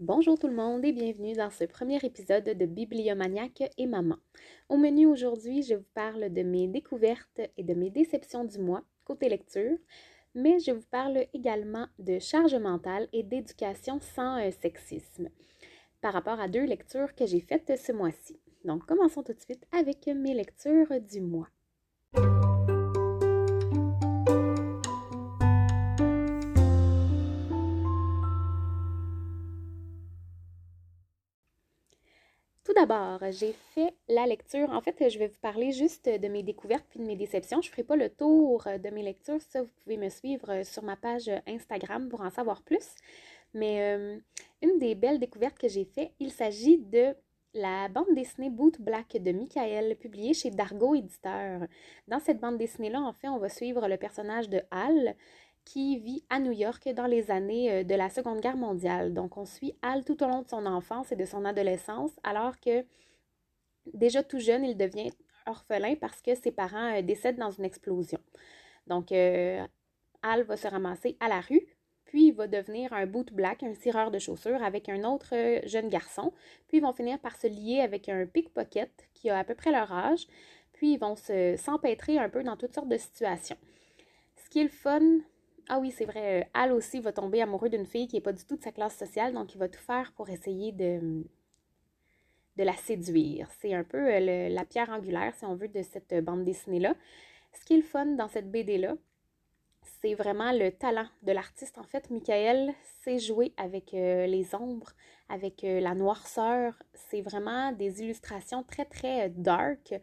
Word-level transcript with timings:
Bonjour 0.00 0.36
tout 0.36 0.48
le 0.48 0.56
monde 0.56 0.84
et 0.84 0.90
bienvenue 0.90 1.34
dans 1.34 1.50
ce 1.50 1.62
premier 1.62 1.98
épisode 2.04 2.42
de 2.42 2.66
Bibliomaniaque 2.66 3.62
et 3.78 3.86
Maman. 3.86 4.16
Au 4.68 4.76
menu 4.76 5.06
aujourd'hui, 5.06 5.62
je 5.62 5.76
vous 5.76 5.86
parle 5.94 6.32
de 6.32 6.42
mes 6.42 6.66
découvertes 6.66 7.40
et 7.56 7.62
de 7.62 7.74
mes 7.74 7.90
déceptions 7.90 8.42
du 8.42 8.58
mois 8.58 8.82
côté 9.04 9.28
lecture, 9.28 9.78
mais 10.34 10.58
je 10.58 10.72
vous 10.72 10.84
parle 10.90 11.28
également 11.32 11.86
de 12.00 12.18
charge 12.18 12.56
mentale 12.56 13.08
et 13.12 13.22
d'éducation 13.22 14.00
sans 14.00 14.44
euh, 14.44 14.50
sexisme 14.60 15.28
par 16.00 16.12
rapport 16.12 16.40
à 16.40 16.48
deux 16.48 16.64
lectures 16.64 17.14
que 17.14 17.26
j'ai 17.26 17.40
faites 17.40 17.78
ce 17.78 17.92
mois-ci. 17.92 18.40
Donc 18.64 18.84
commençons 18.86 19.22
tout 19.22 19.32
de 19.32 19.40
suite 19.40 19.64
avec 19.70 20.08
mes 20.08 20.34
lectures 20.34 21.00
du 21.02 21.20
mois. 21.20 21.53
D'abord, 32.86 33.20
j'ai 33.30 33.54
fait 33.74 33.94
la 34.08 34.26
lecture. 34.26 34.70
En 34.70 34.82
fait, 34.82 35.08
je 35.08 35.18
vais 35.18 35.28
vous 35.28 35.40
parler 35.40 35.72
juste 35.72 36.06
de 36.06 36.28
mes 36.28 36.42
découvertes 36.42 36.84
puis 36.90 37.00
de 37.00 37.06
mes 37.06 37.16
déceptions. 37.16 37.62
Je 37.62 37.68
ne 37.68 37.70
ferai 37.70 37.82
pas 37.82 37.96
le 37.96 38.10
tour 38.10 38.62
de 38.64 38.90
mes 38.90 39.02
lectures. 39.02 39.40
Ça, 39.40 39.62
vous 39.62 39.70
pouvez 39.82 39.96
me 39.96 40.10
suivre 40.10 40.62
sur 40.64 40.82
ma 40.82 40.94
page 40.94 41.30
Instagram 41.46 42.10
pour 42.10 42.20
en 42.20 42.28
savoir 42.28 42.62
plus. 42.62 42.86
Mais 43.54 43.80
euh, 43.80 44.18
une 44.60 44.78
des 44.78 44.94
belles 44.94 45.18
découvertes 45.18 45.56
que 45.56 45.68
j'ai 45.68 45.86
fait, 45.86 46.12
il 46.20 46.30
s'agit 46.30 46.76
de 46.76 47.14
la 47.54 47.88
bande 47.88 48.14
dessinée 48.14 48.50
Boot 48.50 48.78
Black 48.78 49.16
de 49.16 49.32
Michael, 49.32 49.96
publiée 49.96 50.34
chez 50.34 50.50
Dargo 50.50 50.94
Éditeur. 50.94 51.62
Dans 52.06 52.20
cette 52.20 52.40
bande 52.40 52.58
dessinée-là, 52.58 53.00
en 53.00 53.14
fait, 53.14 53.28
on 53.28 53.38
va 53.38 53.48
suivre 53.48 53.88
le 53.88 53.96
personnage 53.96 54.50
de 54.50 54.60
Hal, 54.70 55.16
qui 55.64 55.98
vit 55.98 56.22
à 56.28 56.40
New 56.40 56.52
York 56.52 56.88
dans 56.94 57.06
les 57.06 57.30
années 57.30 57.72
euh, 57.72 57.84
de 57.84 57.94
la 57.94 58.10
Seconde 58.10 58.40
Guerre 58.40 58.56
mondiale. 58.56 59.14
Donc, 59.14 59.36
on 59.36 59.44
suit 59.44 59.74
Al 59.82 60.04
tout 60.04 60.22
au 60.22 60.28
long 60.28 60.42
de 60.42 60.48
son 60.48 60.66
enfance 60.66 61.12
et 61.12 61.16
de 61.16 61.24
son 61.24 61.44
adolescence, 61.44 62.12
alors 62.22 62.58
que 62.60 62.84
déjà 63.92 64.22
tout 64.22 64.38
jeune, 64.38 64.64
il 64.64 64.76
devient 64.76 65.10
orphelin 65.46 65.94
parce 65.96 66.20
que 66.20 66.34
ses 66.34 66.52
parents 66.52 66.94
euh, 66.94 67.02
décèdent 67.02 67.38
dans 67.38 67.50
une 67.50 67.64
explosion. 67.64 68.20
Donc, 68.86 69.12
euh, 69.12 69.64
Al 70.22 70.42
va 70.42 70.56
se 70.56 70.68
ramasser 70.68 71.16
à 71.20 71.28
la 71.28 71.40
rue, 71.40 71.66
puis 72.04 72.28
il 72.28 72.32
va 72.32 72.46
devenir 72.46 72.92
un 72.92 73.06
boot 73.06 73.32
black, 73.32 73.62
un 73.62 73.74
cireur 73.74 74.10
de 74.10 74.18
chaussures 74.18 74.62
avec 74.62 74.88
un 74.88 75.04
autre 75.04 75.34
jeune 75.66 75.88
garçon, 75.88 76.32
puis 76.68 76.78
ils 76.78 76.82
vont 76.82 76.92
finir 76.92 77.18
par 77.18 77.36
se 77.36 77.46
lier 77.46 77.80
avec 77.80 78.08
un 78.08 78.26
pickpocket 78.26 79.08
qui 79.14 79.30
a 79.30 79.38
à 79.38 79.44
peu 79.44 79.54
près 79.54 79.72
leur 79.72 79.90
âge, 79.92 80.26
puis 80.72 80.94
ils 80.94 80.98
vont 80.98 81.16
s'empêtrer 81.16 82.18
un 82.18 82.28
peu 82.28 82.42
dans 82.42 82.56
toutes 82.56 82.74
sortes 82.74 82.88
de 82.88 82.98
situations. 82.98 83.56
Ce 84.36 84.50
qui 84.50 84.60
est 84.60 84.64
le 84.64 84.68
fun 84.68 85.00
ah 85.68 85.78
oui, 85.78 85.90
c'est 85.90 86.04
vrai. 86.04 86.42
Euh, 86.42 86.44
Al 86.54 86.72
aussi 86.72 87.00
va 87.00 87.12
tomber 87.12 87.40
amoureux 87.40 87.68
d'une 87.68 87.86
fille 87.86 88.06
qui 88.06 88.16
n'est 88.16 88.22
pas 88.22 88.32
du 88.32 88.44
tout 88.44 88.56
de 88.56 88.62
sa 88.62 88.72
classe 88.72 88.96
sociale, 88.96 89.32
donc 89.32 89.54
il 89.54 89.58
va 89.58 89.68
tout 89.68 89.80
faire 89.80 90.12
pour 90.12 90.28
essayer 90.28 90.72
de, 90.72 91.24
la 92.56 92.74
séduire. 92.74 93.48
C'est 93.60 93.74
un 93.74 93.84
peu 93.84 93.98
euh, 93.98 94.48
la 94.48 94.64
pierre 94.64 94.90
angulaire, 94.90 95.34
si 95.34 95.44
on 95.44 95.54
veut, 95.54 95.68
de 95.68 95.82
cette 95.82 96.14
bande 96.22 96.44
dessinée-là. 96.44 96.94
Ce 97.52 97.64
qui 97.64 97.74
est 97.74 97.78
le 97.78 97.82
fun 97.82 98.06
dans 98.06 98.28
cette 98.28 98.50
BD-là, 98.50 98.94
c'est 100.00 100.14
vraiment 100.14 100.52
le 100.52 100.70
talent 100.70 101.06
de 101.22 101.32
l'artiste. 101.32 101.78
En 101.78 101.84
fait, 101.84 102.10
Michael 102.10 102.74
sait 103.02 103.18
jouer 103.18 103.54
avec 103.56 103.94
euh, 103.94 104.26
les 104.26 104.54
ombres, 104.54 104.92
avec 105.28 105.62
la 105.62 105.94
noirceur. 105.94 106.74
C'est 106.92 107.22
vraiment 107.22 107.72
des 107.72 108.02
illustrations 108.02 108.62
très, 108.64 108.84
très 108.84 109.30
dark, 109.30 109.94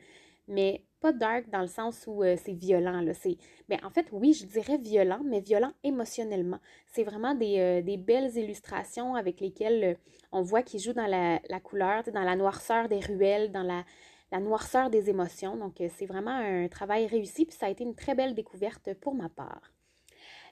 mais 0.47 0.83
pas 1.01 1.11
dark 1.11 1.49
dans 1.49 1.61
le 1.61 1.67
sens 1.67 2.05
où 2.07 2.23
euh, 2.23 2.35
c'est 2.37 2.53
violent. 2.53 3.01
Là. 3.01 3.13
C'est... 3.13 3.37
Ben, 3.67 3.79
en 3.83 3.89
fait, 3.89 4.07
oui, 4.11 4.33
je 4.33 4.45
dirais 4.45 4.77
violent, 4.77 5.21
mais 5.25 5.41
violent 5.41 5.73
émotionnellement. 5.83 6.59
C'est 6.87 7.03
vraiment 7.03 7.33
des, 7.33 7.59
euh, 7.59 7.97
belles 7.97 8.37
illustrations 8.37 9.15
avec 9.15 9.41
lesquelles 9.41 9.83
euh, 9.83 9.93
on 10.31 10.41
voit 10.41 10.61
qu'il 10.61 10.79
joue 10.79 10.93
dans 10.93 11.07
la, 11.07 11.59
couleur, 11.59 12.03
dans 12.13 12.23
la 12.23 12.35
noirceur 12.35 12.87
des 12.87 12.99
ruelles, 12.99 13.51
dans 13.51 13.63
la, 13.63 13.83
noirceur 14.39 14.89
des 14.89 15.09
émotions. 15.09 15.57
Donc, 15.57 15.81
c'est 15.89 16.05
vraiment 16.05 16.31
un 16.31 16.67
travail 16.69 17.07
réussi, 17.07 17.45
puis 17.45 17.55
ça 17.55 17.65
a 17.65 17.69
été 17.69 17.83
une 17.83 17.95
très 17.95 18.15
belle 18.15 18.33
découverte 18.33 18.93
pour 19.01 19.13
ma 19.13 19.27
part. 19.27 19.73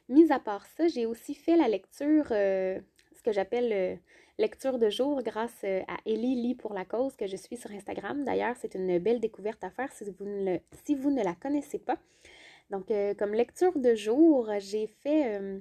Mis 0.10 0.32
à 0.32 0.40
part 0.40 0.66
ça, 0.66 0.88
j'ai 0.88 1.06
aussi 1.06 1.34
fait 1.34 1.56
la 1.56 1.70
lecture, 1.70 2.26
ce 2.28 3.22
que 3.24 3.32
j'appelle 3.32 4.02
lecture 4.40 4.80
de 4.80 4.90
jour 4.90 5.22
grâce 5.22 5.62
euh, 5.66 5.82
à 5.88 5.98
Ellie 6.06 6.42
Lee 6.42 6.56
pour 6.56 6.74
la 6.74 6.86
cause 6.86 7.16
que 7.16 7.28
je 7.28 7.36
suis 7.36 7.58
sur 7.58 7.70
Instagram. 7.72 8.24
D'ailleurs, 8.24 8.56
c'est 8.60 8.74
une 8.74 8.98
belle 8.98 9.20
découverte 9.20 9.64
à 9.64 9.70
faire 9.70 9.92
si 9.92 10.06
vous 10.96 11.12
ne, 11.12 11.24
la 11.24 11.36
connaissez 11.36 11.78
pas. 11.78 11.98
Donc, 12.72 12.90
euh, 12.90 13.14
comme 13.14 13.34
lecture 13.34 13.78
de 13.78 13.94
jour, 13.96 14.50
j'ai 14.60 14.88
fait 14.88 15.38
euh, 15.38 15.60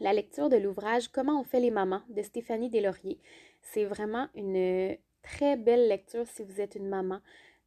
la 0.00 0.14
lecture 0.14 0.48
de 0.48 0.56
l'ouvrage 0.56 1.08
Comment 1.08 1.38
on 1.40 1.44
fait 1.44 1.60
les 1.60 1.70
mamans 1.70 2.02
de 2.08 2.22
Stéphanie 2.22 2.70
Deslauriers. 2.70 3.20
C'est 3.60 3.84
vraiment 3.84 4.28
une 4.34 4.96
très 5.22 5.56
belle 5.56 5.86
lecture 5.86 6.26
si 6.26 6.42
vous 6.42 6.60
êtes 6.60 6.74
une 6.74 6.88
maman 6.88 7.20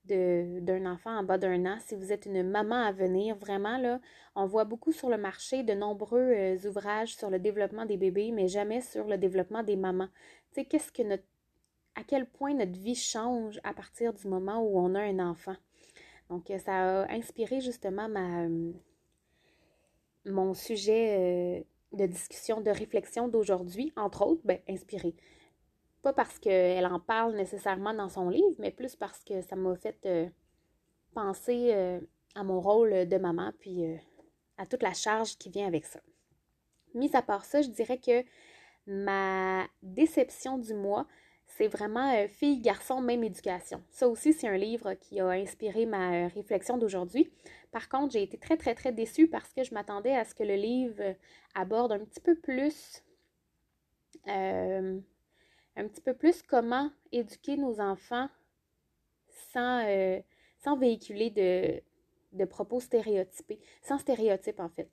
d'un 0.07 0.85
enfant 0.85 1.17
en 1.17 1.23
bas 1.23 1.38
d'un 1.38 1.66
an. 1.66 1.77
Si 1.85 1.95
vous 1.95 2.11
êtes 2.11 2.25
une 2.25 2.43
maman 2.43 2.83
à 2.83 2.91
venir, 2.91 3.35
vraiment, 3.35 3.77
là, 3.77 3.99
on 4.35 4.45
voit 4.45 4.63
beaucoup 4.66 4.91
sur 4.91 5.09
le 5.09 5.17
marché 5.17 5.63
de 5.63 5.73
nombreux 5.73 6.19
euh, 6.19 6.57
ouvrages 6.67 7.16
sur 7.16 7.29
le 7.29 7.39
développement 7.39 7.85
des 7.85 7.97
bébés, 7.97 8.31
mais 8.31 8.47
jamais 8.47 8.81
sur 8.81 9.05
le 9.07 9.17
développement 9.17 9.63
des 9.63 9.75
mamans. 9.75 10.09
Tu 10.53 10.61
sais, 10.61 10.66
qu'est-ce 10.66 10.91
que 10.91 11.03
notre, 11.03 11.23
à 11.95 12.03
quel 12.03 12.25
point 12.25 12.53
notre 12.53 12.79
vie 12.79 12.95
change 12.95 13.59
à 13.63 13.73
partir 13.73 14.13
du 14.13 14.27
moment 14.27 14.61
où 14.61 14.79
on 14.79 14.95
a 14.95 15.01
un 15.01 15.19
enfant? 15.19 15.55
Donc, 16.29 16.49
euh, 16.49 16.57
ça 16.59 17.03
a 17.03 17.11
inspiré 17.11 17.61
justement 17.61 18.09
euh, 18.16 18.72
mon 20.25 20.53
sujet 20.53 21.66
de 21.93 22.05
discussion, 22.05 22.61
de 22.61 22.72
réflexion 22.72 23.27
d'aujourd'hui, 23.27 23.93
entre 23.95 24.25
autres, 24.25 24.41
ben, 24.43 24.59
inspiré 24.67 25.16
pas 26.05 26.13
parce 26.13 26.38
qu'elle 26.38 26.85
en 26.85 26.99
parle 26.99 27.33
nécessairement 27.33 27.91
dans 27.91 28.09
son 28.09 28.29
livre, 28.29 28.53
mais 28.59 28.69
plus 28.69 28.95
parce 28.95 29.23
que 29.23 29.41
ça 29.41 29.55
m'a 29.55 29.75
fait 29.75 29.97
euh, 30.05 30.29
penser 31.16 31.71
euh, 31.73 31.99
à 32.35 32.43
mon 32.43 32.61
rôle 32.61 33.07
de 33.07 33.17
maman, 33.17 33.51
puis 33.59 33.83
euh, 33.83 33.95
à 34.59 34.67
toute 34.67 34.83
la 34.83 34.93
charge 34.93 35.35
qui 35.39 35.49
vient 35.49 35.66
avec 35.66 35.83
ça. 35.83 35.99
Mis 36.93 37.16
à 37.16 37.23
part 37.23 37.43
ça, 37.43 37.63
je 37.63 37.69
dirais 37.69 37.97
que 37.97 38.23
ma 38.85 39.66
déception 39.81 40.59
du 40.59 40.75
mois, 40.75 41.07
c'est 41.47 41.67
vraiment 41.67 42.27
Fille, 42.27 42.61
garçon, 42.61 43.01
même 43.01 43.23
éducation. 43.23 43.81
Ça 43.89 44.07
aussi, 44.07 44.31
c'est 44.31 44.47
un 44.47 44.57
livre 44.57 44.93
qui 44.93 45.19
a 45.19 45.29
inspiré 45.29 45.87
ma 45.87 46.27
réflexion 46.27 46.77
d'aujourd'hui. 46.77 47.31
Par 47.72 47.89
contre, 47.89 48.13
j'ai 48.13 48.22
été 48.22 48.37
très, 48.37 48.57
très, 48.57 48.75
très 48.75 48.91
déçue 48.91 49.27
parce 49.27 49.51
que 49.53 49.63
je 49.63 49.73
m'attendais 49.73 50.16
à 50.16 50.23
ce 50.23 50.35
que 50.35 50.43
le 50.43 50.55
livre 50.55 51.16
aborde 51.55 51.93
un 51.93 51.99
petit 51.99 52.22
peu 52.22 52.35
plus 52.35 53.03
un 55.75 55.88
petit 55.88 56.02
peu 56.02 56.13
plus 56.13 56.41
comment 56.41 56.91
éduquer 57.12 57.58
nos 57.58 57.80
enfants 57.80 58.30
sans, 59.52 59.86
euh, 59.86 60.19
sans 60.63 60.78
véhiculer 60.78 61.30
de, 61.30 61.81
de, 62.38 62.46
propos 62.46 62.80
stéréotypés, 62.80 63.59
sans 63.81 63.97
stéréotypes 63.97 64.59
en 64.59 64.69
fait. 64.69 64.90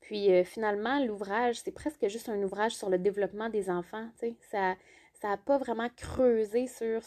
Puis 0.00 0.32
euh, 0.32 0.44
finalement, 0.44 1.04
l'ouvrage, 1.04 1.60
c'est 1.60 1.72
presque 1.72 2.08
juste 2.08 2.28
un 2.28 2.42
ouvrage 2.42 2.76
sur 2.76 2.90
le 2.90 2.98
développement 2.98 3.48
des 3.48 3.70
enfants. 3.70 4.08
Ça 4.50 4.76
n'a 5.22 5.36
pas 5.36 5.58
vraiment 5.58 5.88
creusé 5.96 6.66
sur 6.66 7.02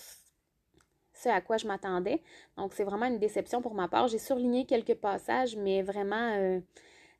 ce 1.13 1.29
à 1.29 1.41
quoi 1.41 1.57
je 1.57 1.67
m'attendais. 1.67 2.21
Donc, 2.57 2.73
c'est 2.73 2.83
vraiment 2.83 3.05
une 3.05 3.19
déception 3.19 3.61
pour 3.61 3.73
ma 3.73 3.87
part. 3.87 4.07
J'ai 4.07 4.19
surligné 4.19 4.65
quelques 4.65 4.95
passages, 4.95 5.55
mais 5.55 5.81
vraiment, 5.81 6.33
euh, 6.35 6.59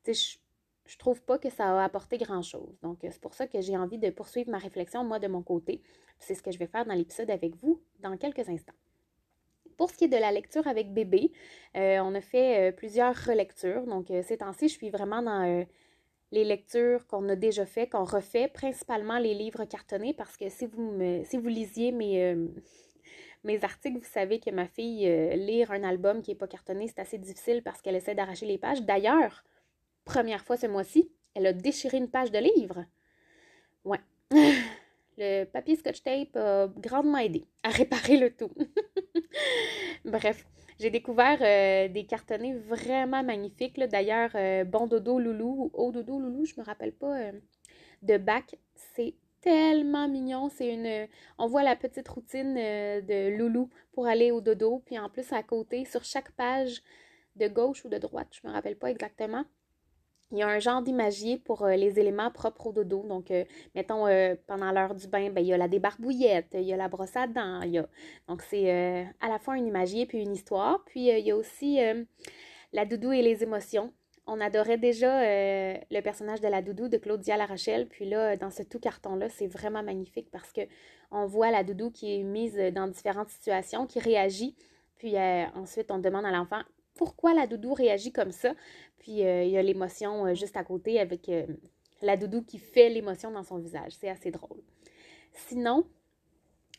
je 0.06 0.38
je 0.86 0.98
trouve 0.98 1.22
pas 1.22 1.38
que 1.38 1.50
ça 1.50 1.80
a 1.80 1.84
apporté 1.84 2.18
grand-chose. 2.18 2.78
Donc, 2.82 3.04
euh, 3.04 3.10
c'est 3.12 3.22
pour 3.22 3.34
ça 3.34 3.48
que 3.48 3.62
j'ai 3.62 3.78
envie 3.78 3.98
de 3.98 4.10
poursuivre 4.10 4.50
ma 4.50 4.58
réflexion, 4.58 5.04
moi, 5.04 5.20
de 5.20 5.28
mon 5.28 5.42
côté. 5.42 5.82
C'est 6.20 6.36
ce 6.36 6.44
que 6.44 6.52
je 6.52 6.58
vais 6.58 6.68
faire 6.68 6.86
dans 6.86 6.94
l'épisode 6.94 7.30
avec 7.30 7.56
vous 7.56 7.82
dans 8.00 8.18
quelques 8.18 8.48
instants. 8.50 8.74
Pour 9.78 9.90
ce 9.90 9.98
qui 9.98 10.06
est 10.06 10.10
de 10.10 10.18
la 10.18 10.32
lecture 10.32 10.68
avec 10.68 10.94
bébé, 10.94 11.32
euh, 11.76 12.00
on 12.00 12.14
a 12.16 12.22
fait 12.22 12.70
euh, 12.70 12.72
plusieurs 12.72 13.16
relectures. 13.16 13.86
Donc, 13.86 14.08
ces 14.24 14.38
temps-ci, 14.38 14.68
je 14.68 14.74
suis 14.74 14.90
vraiment 14.90 15.22
dans 15.22 15.66
les 16.32 16.44
lectures 16.44 17.08
qu'on 17.08 17.28
a 17.30 17.36
déjà 17.36 17.66
fait, 17.66 17.88
qu'on 17.88 18.04
refait, 18.04 18.48
principalement 18.48 19.20
les 19.20 19.34
livres 19.34 19.66
cartonnés, 19.66 20.14
parce 20.14 20.36
que 20.36 20.50
si 20.50 20.66
vous, 20.66 20.92
me, 20.92 21.24
si 21.24 21.38
vous 21.38 21.48
lisiez 21.48 21.92
mes, 21.92 22.36
mes 23.44 23.64
articles, 23.64 24.00
vous 24.00 24.12
savez 24.12 24.40
que 24.40 24.50
ma 24.50 24.68
fille, 24.68 25.08
lire 25.36 25.72
un 25.72 25.84
album 25.84 26.22
qui 26.22 26.32
n'est 26.32 26.38
pas 26.38 26.48
cartonné, 26.48 26.88
c'est 26.88 27.00
assez 27.00 27.18
difficile 27.18 27.62
parce 27.64 27.82
qu'elle 27.82 27.96
essaie 27.96 28.16
d'arracher 28.16 28.48
les 28.48 28.58
pages. 28.58 28.82
D'ailleurs, 28.82 29.44
première 30.06 30.44
fois 30.44 30.58
ce 30.58 30.68
mois-ci, 30.68 31.10
elle 31.36 31.48
a 31.48 31.54
déchiré 31.54 31.98
une 31.98 32.10
page 32.10 32.32
de 32.32 32.40
livre. 32.40 32.86
Ouais. 33.86 34.00
Le 35.18 35.44
papier 35.46 35.76
scotch 35.76 36.02
tape 36.02 36.36
a 36.36 36.68
grandement 36.68 37.20
aidé 37.20 37.46
à 37.62 37.70
réparer 37.70 38.18
le 38.18 38.36
tout. 38.36 38.52
Bref, 40.06 40.44
j'ai 40.80 40.90
découvert 40.90 41.38
euh, 41.42 41.88
des 41.88 42.06
cartonnets 42.06 42.56
vraiment 42.56 43.24
magnifiques. 43.24 43.80
D'ailleurs, 43.80 44.32
euh, 44.36 44.64
Bon 44.64 44.88
Dodo 44.88 45.20
Loulou 45.20 45.66
ou 45.66 45.72
Haut 45.74 45.92
Dodo 45.92 46.20
Loulou, 46.20 46.46
je 46.46 46.56
me 46.58 46.66
rappelle 46.66 46.94
pas, 46.94 47.20
euh, 47.20 47.32
de 48.02 48.18
bac. 48.18 48.56
C'est 48.96 49.14
tellement 49.42 50.08
mignon. 50.08 50.50
C'est 50.50 50.74
une. 50.74 51.08
On 51.38 51.48
voit 51.48 51.64
la 51.64 51.76
petite 51.76 52.08
routine 52.08 52.56
de 52.56 53.38
Loulou 53.38 53.70
pour 53.92 54.08
aller 54.08 54.32
au 54.32 54.42
dodo. 54.42 54.82
Puis 54.86 54.98
en 54.98 55.10
plus, 55.10 55.32
à 55.32 55.44
côté, 55.44 55.86
sur 55.86 56.04
chaque 56.04 56.32
page 56.32 56.82
de 57.36 57.48
gauche 57.48 57.86
ou 57.86 57.90
de 57.90 57.98
droite, 57.98 58.30
je 58.32 58.48
me 58.48 58.54
rappelle 58.54 58.78
pas 58.78 58.90
exactement, 58.90 59.46
il 60.34 60.40
y 60.40 60.42
a 60.42 60.48
un 60.48 60.60
genre 60.60 60.82
d'imagier 60.82 61.38
pour 61.38 61.66
les 61.68 62.00
éléments 62.00 62.32
propres 62.32 62.68
au 62.68 62.74
dodo. 62.74 63.04
Donc, 63.08 63.32
mettons, 63.76 64.06
pendant 64.48 64.72
l'heure 64.72 64.96
du 64.96 65.08
bain, 65.08 65.30
ben, 65.30 65.42
il 65.42 65.48
y 65.48 65.54
a 65.54 65.58
la 65.58 65.68
débarbouillette, 65.68 66.50
il 66.54 66.64
y 66.64 66.74
a 66.74 66.78
la 66.78 66.90
brosse 66.90 67.16
à 67.16 67.28
dents. 67.28 67.62
Il. 67.62 67.88
Donc, 68.28 68.42
c'est 68.42 69.08
à 69.22 69.30
la 69.30 69.40
fois 69.40 69.54
un 69.54 69.66
imagier 69.66 70.06
puis 70.06 70.20
une 70.22 70.34
histoire. 70.34 70.84
Puis, 70.86 71.08
il 71.08 71.26
y 71.26 71.32
a 71.32 71.38
aussi 71.38 71.80
la 72.74 72.86
doudou 72.86 73.12
et 73.12 73.22
les 73.22 73.44
émotions. 73.44 73.94
On 74.26 74.42
adorait 74.42 74.78
déjà 74.78 75.22
le 75.22 76.02
personnage 76.02 76.42
de 76.42 76.48
la 76.48 76.62
doudou 76.62 76.88
de 76.88 76.98
Claudia 76.98 77.38
Larachelle. 77.38 77.88
Puis 77.88 78.10
là, 78.10 78.36
dans 78.36 78.50
ce 78.50 78.64
tout 78.64 78.80
carton-là, 78.80 79.30
c'est 79.30 79.48
vraiment 79.48 79.84
magnifique 79.84 80.32
parce 80.32 80.52
que 80.52 80.62
on 81.12 81.28
voit 81.28 81.52
la 81.52 81.64
doudou 81.64 81.92
qui 81.92 82.16
est 82.20 82.24
mise 82.24 82.58
dans 82.74 82.88
différentes 82.88 83.30
situations, 83.30 83.86
qui 83.86 84.00
réagit. 84.00 84.56
Puis 84.98 85.16
ensuite, 85.56 85.92
on 85.92 86.00
demande 86.00 86.26
à 86.26 86.32
l'enfant 86.32 86.62
pourquoi 86.96 87.34
la 87.34 87.48
doudou 87.48 87.74
réagit 87.74 88.12
comme 88.12 88.32
ça. 88.32 88.54
Puis 89.00 89.26
euh, 89.26 89.44
il 89.44 89.52
y 89.52 89.58
a 89.58 89.62
l'émotion 89.62 90.26
euh, 90.26 90.34
juste 90.34 90.58
à 90.58 90.64
côté 90.64 91.00
avec 91.00 91.30
euh, 91.30 91.46
la 92.02 92.18
doudou 92.18 92.44
qui 92.44 92.58
fait 92.58 92.90
l'émotion 92.90 93.32
dans 93.32 93.44
son 93.44 93.58
visage. 93.58 93.94
C'est 94.00 94.10
assez 94.10 94.32
drôle. 94.32 94.62
Sinon, 95.32 95.86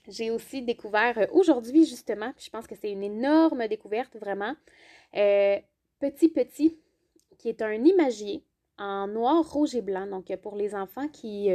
j'ai 0.08 0.30
aussi 0.30 0.62
découvert 0.62 1.28
aujourd'hui 1.32 1.84
justement, 1.84 2.32
puis 2.36 2.44
je 2.46 2.50
pense 2.50 2.66
que 2.66 2.74
c'est 2.76 2.90
une 2.90 3.02
énorme 3.02 3.66
découverte 3.68 4.16
vraiment, 4.16 4.54
Petit 5.12 6.28
Petit, 6.28 6.78
qui 7.38 7.48
est 7.48 7.62
un 7.62 7.72
imagier 7.72 8.44
en 8.78 9.08
noir, 9.08 9.50
rouge 9.50 9.74
et 9.74 9.82
blanc. 9.82 10.06
Donc 10.06 10.34
pour 10.36 10.56
les 10.56 10.74
enfants 10.74 11.08
qui, 11.08 11.48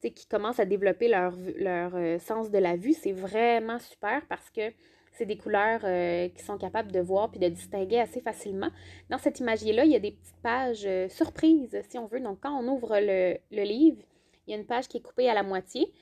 qui 0.00 0.26
commencent 0.28 0.60
à 0.60 0.64
développer 0.64 1.08
leur, 1.08 1.34
leur 1.56 2.20
sens 2.20 2.50
de 2.50 2.58
la 2.58 2.76
vue, 2.76 2.94
c'est 2.94 3.12
vraiment 3.12 3.80
super 3.80 4.24
parce 4.28 4.48
que 4.50 4.72
c'est 5.14 5.26
des 5.26 5.36
couleurs 5.36 5.80
euh, 5.84 6.28
qui 6.28 6.42
sont 6.42 6.58
capables 6.58 6.90
de 6.90 7.00
voir 7.00 7.30
puis 7.30 7.38
de 7.38 7.48
distinguer 7.48 8.00
assez 8.00 8.20
facilement. 8.20 8.70
Dans 9.10 9.18
cette 9.18 9.38
imagier-là, 9.38 9.84
il 9.84 9.92
y 9.92 9.96
a 9.96 10.00
des 10.00 10.10
petites 10.10 10.40
pages 10.42 10.84
euh, 10.86 11.08
surprises, 11.08 11.80
si 11.88 11.98
on 11.98 12.06
veut. 12.06 12.20
Donc, 12.20 12.40
quand 12.42 12.52
on 12.52 12.66
ouvre 12.68 12.98
le, 13.00 13.38
livre, 13.50 14.02
il 14.46 14.50
y 14.50 14.54
a 14.54 14.58
une 14.58 14.66
page 14.66 14.88
qui 14.88 14.98
est 14.98 15.00
coupée 15.00 15.30
à 15.30 15.34
la 15.34 15.44
moitié. 15.44 15.92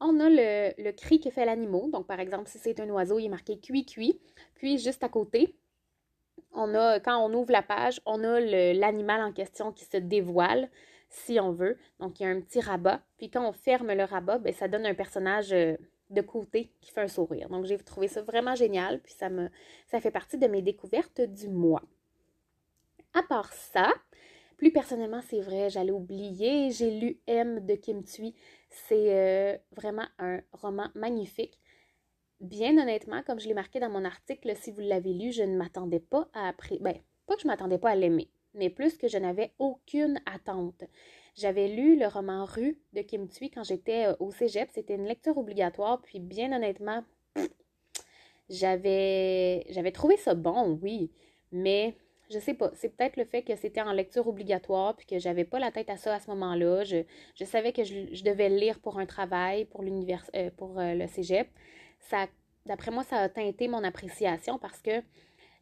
On 0.00 0.20
a 0.20 0.28
le, 0.28 0.90
cri 0.92 1.18
que 1.18 1.30
fait 1.30 1.46
l'animal. 1.46 1.90
Donc, 1.90 2.06
par 2.06 2.20
exemple, 2.20 2.48
si 2.48 2.58
c'est 2.58 2.78
un 2.78 2.88
oiseau, 2.90 3.18
il 3.18 3.24
est 3.24 3.30
marqué 3.30 3.58
cuit-cuit. 3.58 4.20
Puis, 4.54 4.78
juste 4.78 5.02
à 5.02 5.08
côté, 5.08 5.56
on 6.52 6.74
a, 6.74 7.00
quand 7.00 7.18
on 7.24 7.32
ouvre 7.32 7.52
la 7.52 7.62
page, 7.62 8.00
on 8.04 8.22
a 8.22 8.38
l'animal 8.38 9.22
en 9.22 9.32
question 9.32 9.72
qui 9.72 9.86
se 9.86 9.96
dévoile, 9.96 10.68
si 11.08 11.40
on 11.40 11.52
veut. 11.52 11.78
Donc, 12.00 12.20
il 12.20 12.24
y 12.24 12.26
a 12.26 12.28
un 12.28 12.40
petit 12.42 12.60
rabat. 12.60 13.00
Puis, 13.16 13.30
quand 13.30 13.48
on 13.48 13.52
ferme 13.52 13.94
le 13.94 14.04
rabat, 14.04 14.38
bien, 14.38 14.52
ça 14.52 14.68
donne 14.68 14.84
un 14.84 14.94
personnage... 14.94 15.54
Euh, 15.54 15.78
de 16.10 16.20
côté 16.20 16.72
qui 16.80 16.90
fait 16.90 17.02
un 17.02 17.08
sourire. 17.08 17.48
Donc, 17.48 17.64
j'ai 17.64 17.78
trouvé 17.78 18.08
ça 18.08 18.22
vraiment 18.22 18.54
génial, 18.54 19.00
puis 19.00 19.12
ça, 19.12 19.28
me, 19.28 19.48
ça 19.86 20.00
fait 20.00 20.10
partie 20.10 20.38
de 20.38 20.46
mes 20.46 20.62
découvertes 20.62 21.20
du 21.20 21.48
mois. 21.48 21.82
À 23.14 23.22
part 23.22 23.52
ça, 23.52 23.92
plus 24.58 24.72
personnellement, 24.72 25.20
c'est 25.22 25.40
vrai, 25.40 25.70
j'allais 25.70 25.92
oublier, 25.92 26.70
j'ai 26.70 26.90
lu 26.90 27.20
M 27.26 27.64
de 27.64 27.74
Kim 27.74 28.02
Thuy. 28.02 28.34
C'est 28.68 29.14
euh, 29.14 29.56
vraiment 29.76 30.06
un 30.18 30.40
roman 30.52 30.88
magnifique. 30.94 31.60
Bien 32.40 32.76
honnêtement, 32.76 33.22
comme 33.22 33.38
je 33.38 33.46
l'ai 33.46 33.54
marqué 33.54 33.80
dans 33.80 33.88
mon 33.88 34.04
article, 34.04 34.54
si 34.56 34.72
vous 34.72 34.80
l'avez 34.80 35.12
lu, 35.12 35.32
je 35.32 35.44
ne 35.44 35.56
m'attendais 35.56 36.00
pas 36.00 36.28
à. 36.34 36.52
Ben, 36.80 36.96
pas 37.26 37.36
que 37.36 37.42
je 37.42 37.46
m'attendais 37.46 37.78
pas 37.78 37.90
à 37.90 37.94
l'aimer, 37.94 38.30
mais 38.54 38.68
plus 38.68 38.98
que 38.98 39.08
je 39.08 39.18
n'avais 39.18 39.52
aucune 39.58 40.20
attente. 40.26 40.82
J'avais 41.38 41.68
lu 41.68 41.96
le 41.96 42.08
roman 42.08 42.44
Rue 42.44 42.80
de 42.94 43.02
Kim 43.02 43.28
Thuy 43.28 43.48
quand 43.48 43.62
j'étais 43.62 44.06
euh, 44.06 44.16
au 44.18 44.32
cégep. 44.32 44.68
C'était 44.74 44.96
une 44.96 45.06
lecture 45.06 45.38
obligatoire, 45.38 46.02
puis 46.02 46.18
bien 46.18 46.52
honnêtement, 46.52 47.04
j'avais, 48.50 49.64
j'avais 49.70 49.92
trouvé 49.92 50.16
ça 50.16 50.34
bon, 50.34 50.76
oui, 50.82 51.12
mais 51.52 51.96
je 52.28 52.40
sais 52.40 52.54
pas. 52.54 52.72
C'est 52.74 52.88
peut-être 52.88 53.16
le 53.16 53.24
fait 53.24 53.42
que 53.42 53.54
c'était 53.54 53.80
en 53.80 53.92
lecture 53.92 54.26
obligatoire, 54.26 54.96
puis 54.96 55.06
que 55.06 55.20
j'avais 55.20 55.44
pas 55.44 55.60
la 55.60 55.70
tête 55.70 55.90
à 55.90 55.96
ça 55.96 56.16
à 56.16 56.18
ce 56.18 56.28
moment-là. 56.30 56.82
Je, 56.82 57.44
savais 57.44 57.72
que 57.72 57.84
je, 57.84 58.24
devais 58.24 58.48
le 58.48 58.56
lire 58.56 58.80
pour 58.80 58.98
un 58.98 59.06
travail, 59.06 59.64
pour 59.66 59.84
l'univers, 59.84 60.28
euh, 60.34 60.50
pour 60.56 60.80
euh, 60.80 60.94
le 60.94 61.06
cégep. 61.06 61.48
Ça, 62.00 62.26
d'après 62.66 62.90
moi, 62.90 63.04
ça 63.04 63.18
a 63.18 63.28
teinté 63.28 63.68
mon 63.68 63.84
appréciation 63.84 64.58
parce 64.58 64.80
que 64.82 65.02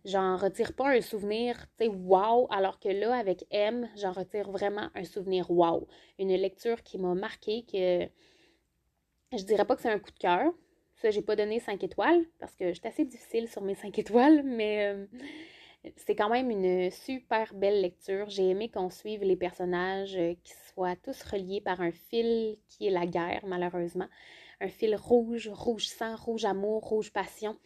j'en 0.06 0.37
retire 0.37 0.73
pas 0.73 0.88
un 0.91 1.00
souvenir, 1.00 1.56
tu 1.79 1.85
sais, 1.85 1.88
wow, 1.88 2.47
alors 2.50 2.79
que 2.79 2.88
là, 2.88 3.14
avec 3.17 3.44
M, 3.50 3.88
j'en 3.97 4.12
retire 4.12 4.50
vraiment 4.50 4.88
un 4.94 5.05
souvenir 5.05 5.50
wow. 5.50 5.87
Une 6.19 6.35
lecture 6.35 6.82
qui 6.82 6.97
m'a 6.97 7.14
marqué, 7.14 7.64
que 7.70 8.08
je 9.37 9.44
dirais 9.44 9.64
pas 9.64 9.75
que 9.76 9.82
c'est 9.82 9.91
un 9.91 9.99
coup 9.99 10.12
de 10.12 10.19
cœur. 10.19 10.53
Ça, 11.03 11.11
j'ai 11.11 11.23
pas 11.23 11.37
donné 11.37 11.61
5 11.61 11.82
étoiles 11.85 12.25
parce 12.38 12.55
que 12.55 12.73
j'étais 12.73 12.88
assez 12.88 13.05
difficile 13.05 13.49
sur 13.49 13.62
mes 13.62 13.75
5 13.75 13.99
étoiles, 13.99 14.43
mais 14.44 14.87
euh, 14.87 15.06
c'est 15.97 16.14
quand 16.14 16.31
même 16.31 16.50
une 16.50 16.91
super 16.91 17.53
belle 17.53 17.82
lecture. 17.82 18.31
J'ai 18.31 18.49
aimé 18.49 18.70
qu'on 18.70 18.91
suive 18.91 19.23
les 19.23 19.37
personnages 19.37 20.17
euh, 20.17 20.35
qui 20.43 20.55
soient 20.73 20.97
tous 20.97 21.20
reliés 21.25 21.61
par 21.61 21.81
un 21.81 21.91
fil 21.91 22.56
qui 22.69 22.87
est 22.87 22.91
la 22.91 23.06
guerre, 23.06 23.44
malheureusement. 23.47 24.08
Un 24.61 24.69
fil 24.69 24.97
rouge, 24.97 25.50
rouge 25.53 25.87
sang, 25.87 26.17
rouge 26.17 26.44
amour, 26.44 26.82
rouge 26.82 27.12
passion. 27.12 27.58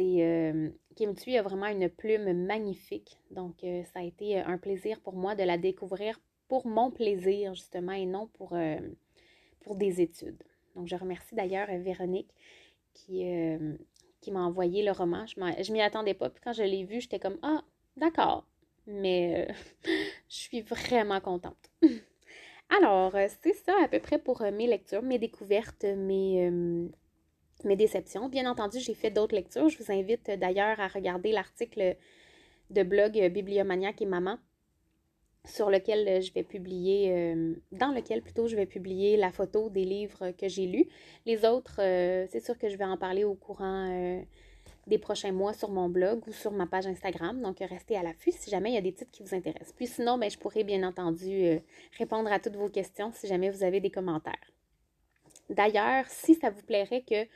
C'est 0.00 0.22
euh, 0.22 0.70
Kim 0.96 1.14
Thuy 1.14 1.36
a 1.36 1.42
vraiment 1.42 1.66
une 1.66 1.90
plume 1.90 2.32
magnifique. 2.46 3.18
Donc, 3.30 3.62
euh, 3.64 3.82
ça 3.92 4.00
a 4.00 4.02
été 4.02 4.38
un 4.38 4.56
plaisir 4.56 4.98
pour 5.00 5.14
moi 5.14 5.34
de 5.34 5.42
la 5.42 5.58
découvrir 5.58 6.18
pour 6.48 6.66
mon 6.66 6.90
plaisir, 6.90 7.54
justement, 7.54 7.92
et 7.92 8.06
non 8.06 8.26
pour, 8.26 8.54
euh, 8.54 8.78
pour 9.60 9.76
des 9.76 10.00
études. 10.00 10.42
Donc, 10.74 10.86
je 10.88 10.96
remercie 10.96 11.34
d'ailleurs 11.34 11.68
Véronique 11.68 12.30
qui, 12.94 13.24
qui 14.20 14.30
m'a 14.32 14.40
envoyé 14.40 14.82
le 14.82 14.90
roman. 14.90 15.26
Je 15.26 15.72
m'y 15.72 15.82
attendais 15.82 16.14
pas. 16.14 16.30
Puis 16.30 16.40
quand 16.42 16.52
je 16.52 16.62
l'ai 16.62 16.84
vu, 16.84 17.00
j'étais 17.00 17.18
comme 17.18 17.38
Ah, 17.42 17.62
d'accord. 17.96 18.46
Mais 18.86 19.48
je 20.28 20.34
suis 20.34 20.62
vraiment 20.62 21.20
contente. 21.20 21.70
Alors, 22.80 23.14
c'est 23.42 23.52
ça 23.52 23.74
à 23.82 23.88
peu 23.88 24.00
près 24.00 24.18
pour 24.18 24.42
mes 24.42 24.66
lectures, 24.66 25.02
mes 25.02 25.18
découvertes, 25.18 25.84
mes, 25.84 26.50
mes 27.64 27.76
déceptions. 27.76 28.28
Bien 28.28 28.50
entendu, 28.50 28.78
j'ai 28.80 28.94
fait 28.94 29.10
d'autres 29.10 29.34
lectures. 29.34 29.68
Je 29.68 29.78
vous 29.78 29.92
invite 29.92 30.28
euh, 30.28 30.36
d'ailleurs 30.36 30.78
à 30.80 30.88
regarder 30.88 31.32
l'article 31.32 31.96
de 32.70 32.82
blog 32.82 33.18
euh, 33.18 33.28
Bibliomaniac 33.28 34.00
et 34.02 34.06
Maman 34.06 34.38
sur 35.46 35.70
lequel 35.70 36.06
euh, 36.06 36.20
je 36.20 36.32
vais 36.32 36.42
publier, 36.42 37.34
dans 37.72 37.92
lequel 37.92 38.22
plutôt 38.22 38.46
je 38.46 38.56
vais 38.56 38.66
publier 38.66 39.16
la 39.16 39.32
photo 39.32 39.70
des 39.70 39.84
livres 39.84 40.32
que 40.32 40.48
j'ai 40.48 40.66
lus. 40.66 40.86
Les 41.24 41.44
autres, 41.44 41.76
c'est 42.30 42.44
sûr 42.44 42.58
que 42.58 42.68
je 42.68 42.76
vais 42.76 42.84
en 42.84 42.98
parler 42.98 43.24
au 43.24 43.34
courant 43.34 44.22
des 44.86 44.98
prochains 44.98 45.32
mois 45.32 45.54
sur 45.54 45.70
mon 45.70 45.88
blog 45.88 46.26
ou 46.28 46.32
sur 46.32 46.52
ma 46.52 46.66
page 46.66 46.86
Instagram. 46.86 47.40
Donc, 47.40 47.58
restez 47.60 47.96
à 47.96 48.02
l'affût 48.02 48.32
si 48.32 48.50
jamais 48.50 48.70
il 48.70 48.74
y 48.74 48.78
a 48.78 48.82
des 48.82 48.92
titres 48.92 49.10
qui 49.10 49.22
vous 49.22 49.34
intéressent. 49.34 49.72
Puis 49.72 49.86
sinon, 49.86 50.18
ben, 50.18 50.30
je 50.30 50.36
pourrai 50.36 50.62
bien 50.62 50.86
entendu 50.86 51.58
répondre 51.96 52.30
à 52.30 52.38
toutes 52.38 52.56
vos 52.56 52.68
questions 52.68 53.10
si 53.14 53.26
jamais 53.26 53.48
vous 53.48 53.64
avez 53.64 53.80
des 53.80 53.90
commentaires. 53.90 54.52
D'ailleurs, 55.50 56.06
si 56.08 56.34
ça 56.36 56.50
vous 56.50 56.62
plairait 56.62 57.02
que 57.02 57.26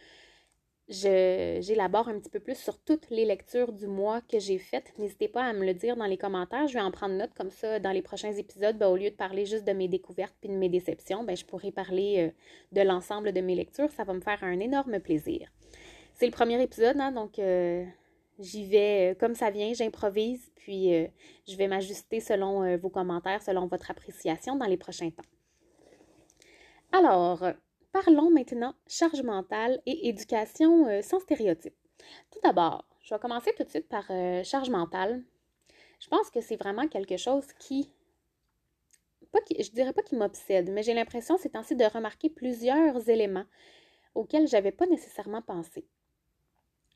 j'élabore 0.88 2.08
un 2.08 2.18
petit 2.18 2.30
peu 2.30 2.40
plus 2.40 2.56
sur 2.56 2.78
toutes 2.78 3.08
les 3.10 3.24
lectures 3.24 3.72
du 3.72 3.86
mois 3.86 4.20
que 4.20 4.38
j'ai 4.38 4.58
faites, 4.58 4.92
n'hésitez 4.98 5.28
pas 5.28 5.42
à 5.42 5.52
me 5.52 5.64
le 5.64 5.74
dire 5.74 5.96
dans 5.96 6.06
les 6.06 6.18
commentaires. 6.18 6.68
Je 6.68 6.74
vais 6.74 6.80
en 6.80 6.90
prendre 6.90 7.14
note 7.14 7.32
comme 7.34 7.50
ça 7.50 7.78
dans 7.80 7.90
les 7.90 8.02
prochains 8.02 8.32
épisodes. 8.32 8.76
Ben, 8.76 8.88
au 8.88 8.96
lieu 8.96 9.10
de 9.10 9.16
parler 9.16 9.46
juste 9.46 9.64
de 9.64 9.72
mes 9.72 9.88
découvertes 9.88 10.36
puis 10.40 10.50
de 10.50 10.54
mes 10.54 10.68
déceptions, 10.68 11.24
ben, 11.24 11.36
je 11.36 11.44
pourrais 11.44 11.72
parler 11.72 12.28
euh, 12.28 12.30
de 12.72 12.86
l'ensemble 12.86 13.32
de 13.32 13.40
mes 13.40 13.54
lectures. 13.54 13.90
Ça 13.92 14.04
va 14.04 14.12
me 14.12 14.20
faire 14.20 14.44
un 14.44 14.60
énorme 14.60 15.00
plaisir. 15.00 15.50
C'est 16.12 16.26
le 16.26 16.32
premier 16.32 16.62
épisode, 16.62 17.00
hein, 17.00 17.10
donc 17.10 17.38
euh, 17.38 17.84
j'y 18.38 18.66
vais 18.66 19.12
euh, 19.12 19.14
comme 19.18 19.34
ça 19.34 19.50
vient, 19.50 19.72
j'improvise, 19.72 20.52
puis 20.54 20.90
je 21.48 21.56
vais 21.56 21.66
m'ajuster 21.66 22.20
selon 22.20 22.76
vos 22.78 22.88
commentaires, 22.88 23.42
selon 23.42 23.66
votre 23.66 23.90
appréciation 23.90 24.56
dans 24.56 24.64
les 24.64 24.78
prochains 24.78 25.10
temps. 25.10 25.24
Alors, 26.92 27.44
Parlons 27.94 28.28
maintenant 28.28 28.74
charge 28.88 29.22
mentale 29.22 29.80
et 29.86 30.08
éducation 30.08 30.88
euh, 30.88 31.00
sans 31.00 31.20
stéréotypes. 31.20 31.76
Tout 32.32 32.40
d'abord, 32.42 32.84
je 33.04 33.14
vais 33.14 33.20
commencer 33.20 33.52
tout 33.56 33.62
de 33.62 33.68
suite 33.68 33.88
par 33.88 34.04
euh, 34.10 34.42
charge 34.42 34.68
mentale. 34.68 35.22
Je 36.00 36.08
pense 36.08 36.28
que 36.28 36.40
c'est 36.40 36.56
vraiment 36.56 36.88
quelque 36.88 37.16
chose 37.16 37.46
qui, 37.60 37.92
pas 39.30 39.40
qui 39.42 39.62
je 39.62 39.70
dirais 39.70 39.92
pas 39.92 40.02
qui 40.02 40.16
m'obsède, 40.16 40.72
mais 40.72 40.82
j'ai 40.82 40.92
l'impression 40.92 41.38
c'est 41.38 41.54
ainsi 41.54 41.76
de 41.76 41.84
remarquer 41.84 42.30
plusieurs 42.30 43.08
éléments 43.08 43.46
auxquels 44.16 44.48
j'avais 44.48 44.72
pas 44.72 44.86
nécessairement 44.86 45.42
pensé. 45.42 45.86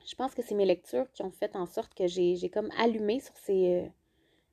Je 0.04 0.16
pense 0.16 0.34
que 0.34 0.42
c'est 0.42 0.56
mes 0.56 0.66
lectures 0.66 1.08
qui 1.12 1.22
ont 1.22 1.30
fait 1.30 1.54
en 1.54 1.66
sorte 1.66 1.94
que 1.94 2.08
j'ai 2.08 2.50
comme 2.52 2.72
allumé 2.76 3.20
sur 3.20 3.36
ces, 3.36 3.84
euh, 3.84 3.88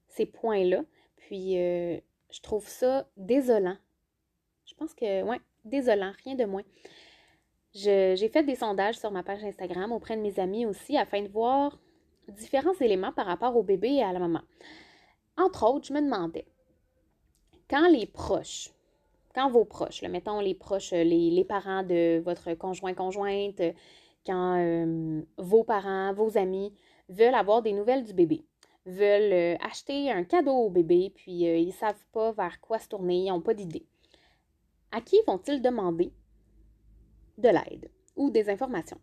ces 0.10 0.28
points-là. 0.28 0.84
Puis 1.16 1.56
je 1.56 2.42
trouve 2.44 2.68
ça 2.68 3.10
désolant. 3.18 3.78
Je 4.68 4.76
pense 4.76 4.94
que, 4.94 5.24
ouais, 5.24 5.40
désolant, 5.66 6.14
rien 6.24 6.36
de 6.36 6.46
moins. 6.46 6.64
J'ai 7.74 8.30
fait 8.30 8.44
des 8.44 8.56
sondages 8.56 8.98
sur 8.98 9.12
ma 9.12 9.22
page 9.22 9.44
Instagram 9.44 9.92
auprès 9.92 10.16
de 10.16 10.22
mes 10.22 10.40
amis 10.40 10.66
aussi 10.66 10.98
afin 10.98 11.22
de 11.22 11.28
voir 11.28 11.78
différents 12.30 12.74
éléments 12.80 13.12
par 13.12 13.26
rapport 13.26 13.56
au 13.58 13.64
bébé 13.64 13.96
et 13.96 14.04
à 14.04 14.14
la 14.14 14.20
maman. 14.20 14.42
Entre 15.38 15.64
autres, 15.64 15.88
je 15.88 15.94
me 15.94 16.02
demandais, 16.02 16.46
quand 17.70 17.90
les 17.90 18.06
proches, 18.06 18.72
quand 19.34 19.50
vos 19.50 19.66
proches, 19.66 20.02
mettons 20.04 20.40
les 20.40 20.56
proches, 20.56 20.92
les, 20.92 21.44
parents 21.44 21.84
de 21.84 22.22
votre 22.24 22.54
conjoint-conjointe, 22.54 23.62
quand 24.26 24.58
euh, 24.58 25.22
vos 25.38 25.64
parents, 25.64 26.14
vos 26.14 26.38
amis 26.38 26.74
veulent 27.10 27.36
avoir 27.36 27.62
des 27.62 27.74
nouvelles 27.74 28.06
du 28.06 28.14
bébé, 28.14 28.46
veulent 28.86 29.34
euh, 29.34 29.56
acheter 29.60 30.10
un 30.12 30.24
cadeau 30.24 30.54
au 30.54 30.70
bébé, 30.70 31.12
puis 31.14 31.48
euh, 31.48 31.58
ils 31.58 31.68
ne 31.68 31.74
savent 31.74 32.06
pas 32.14 32.32
vers 32.32 32.62
quoi 32.62 32.80
se 32.80 32.88
tourner, 32.88 33.26
ils 33.26 33.30
n'ont 33.30 33.42
pas 33.42 33.54
d'idée. 33.54 33.86
À 34.92 35.02
qui 35.02 35.18
vont-ils 35.28 35.62
demander 35.62 36.12
de 37.38 37.50
l'aide 37.50 37.90
ou 38.16 38.30
des 38.30 38.50
informations? 38.50 39.00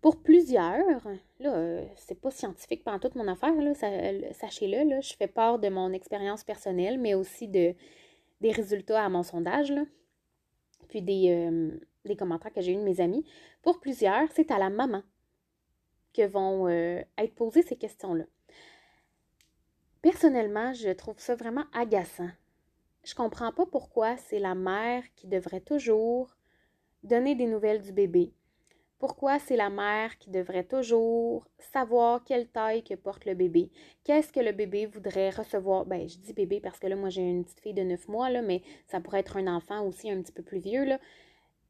Pour 0.00 0.22
plusieurs, 0.22 1.00
là, 1.40 1.54
euh, 1.54 1.84
c'est 1.96 2.20
pas 2.20 2.30
scientifique 2.30 2.84
pendant 2.84 2.98
toute 2.98 3.14
mon 3.14 3.26
affaire, 3.26 3.54
là, 3.54 3.72
sachez-le, 3.74 4.88
là, 4.88 5.00
je 5.00 5.14
fais 5.14 5.28
part 5.28 5.58
de 5.58 5.70
mon 5.70 5.92
expérience 5.92 6.44
personnelle, 6.44 6.98
mais 6.98 7.14
aussi 7.14 7.48
de, 7.48 7.74
des 8.42 8.52
résultats 8.52 9.02
à 9.02 9.08
mon 9.08 9.22
sondage, 9.22 9.72
là, 9.72 9.84
puis 10.88 11.00
des, 11.00 11.48
des 12.04 12.16
commentaires 12.16 12.52
que 12.52 12.60
j'ai 12.60 12.72
eu 12.72 12.76
de 12.76 12.82
mes 12.82 13.00
amis. 13.00 13.24
Pour 13.62 13.80
plusieurs, 13.80 14.30
c'est 14.32 14.50
à 14.50 14.58
la 14.58 14.68
maman 14.68 15.02
que 16.12 16.26
vont 16.26 16.68
euh, 16.68 17.02
être 17.18 17.34
posées 17.34 17.62
ces 17.62 17.76
questions-là. 17.76 18.24
Personnellement, 20.02 20.72
je 20.72 20.90
trouve 20.90 21.18
ça 21.18 21.34
vraiment 21.34 21.64
agaçant. 21.72 22.28
Je 23.04 23.14
comprends 23.14 23.52
pas 23.52 23.66
pourquoi 23.66 24.16
c'est 24.16 24.38
la 24.38 24.54
mère 24.54 25.02
qui 25.14 25.26
devrait 25.26 25.60
toujours 25.60 26.34
donner 27.02 27.34
des 27.34 27.46
nouvelles 27.46 27.82
du 27.82 27.92
bébé. 27.92 28.32
Pourquoi 28.98 29.38
c'est 29.38 29.56
la 29.56 29.68
mère 29.68 30.16
qui 30.16 30.30
devrait 30.30 30.64
toujours 30.64 31.46
savoir 31.58 32.24
quelle 32.24 32.48
taille 32.48 32.82
que 32.82 32.94
porte 32.94 33.26
le 33.26 33.34
bébé? 33.34 33.70
Qu'est-ce 34.04 34.32
que 34.32 34.40
le 34.40 34.52
bébé 34.52 34.86
voudrait 34.86 35.28
recevoir? 35.28 35.84
Ben, 35.84 36.08
je 36.08 36.16
dis 36.16 36.32
bébé 36.32 36.60
parce 36.60 36.78
que 36.78 36.86
là, 36.86 36.96
moi, 36.96 37.10
j'ai 37.10 37.20
une 37.20 37.44
petite 37.44 37.60
fille 37.60 37.74
de 37.74 37.82
9 37.82 38.08
mois, 38.08 38.30
là, 38.30 38.40
mais 38.40 38.62
ça 38.86 39.00
pourrait 39.00 39.20
être 39.20 39.36
un 39.36 39.54
enfant 39.54 39.86
aussi 39.86 40.10
un 40.10 40.22
petit 40.22 40.32
peu 40.32 40.42
plus 40.42 40.60
vieux. 40.60 40.86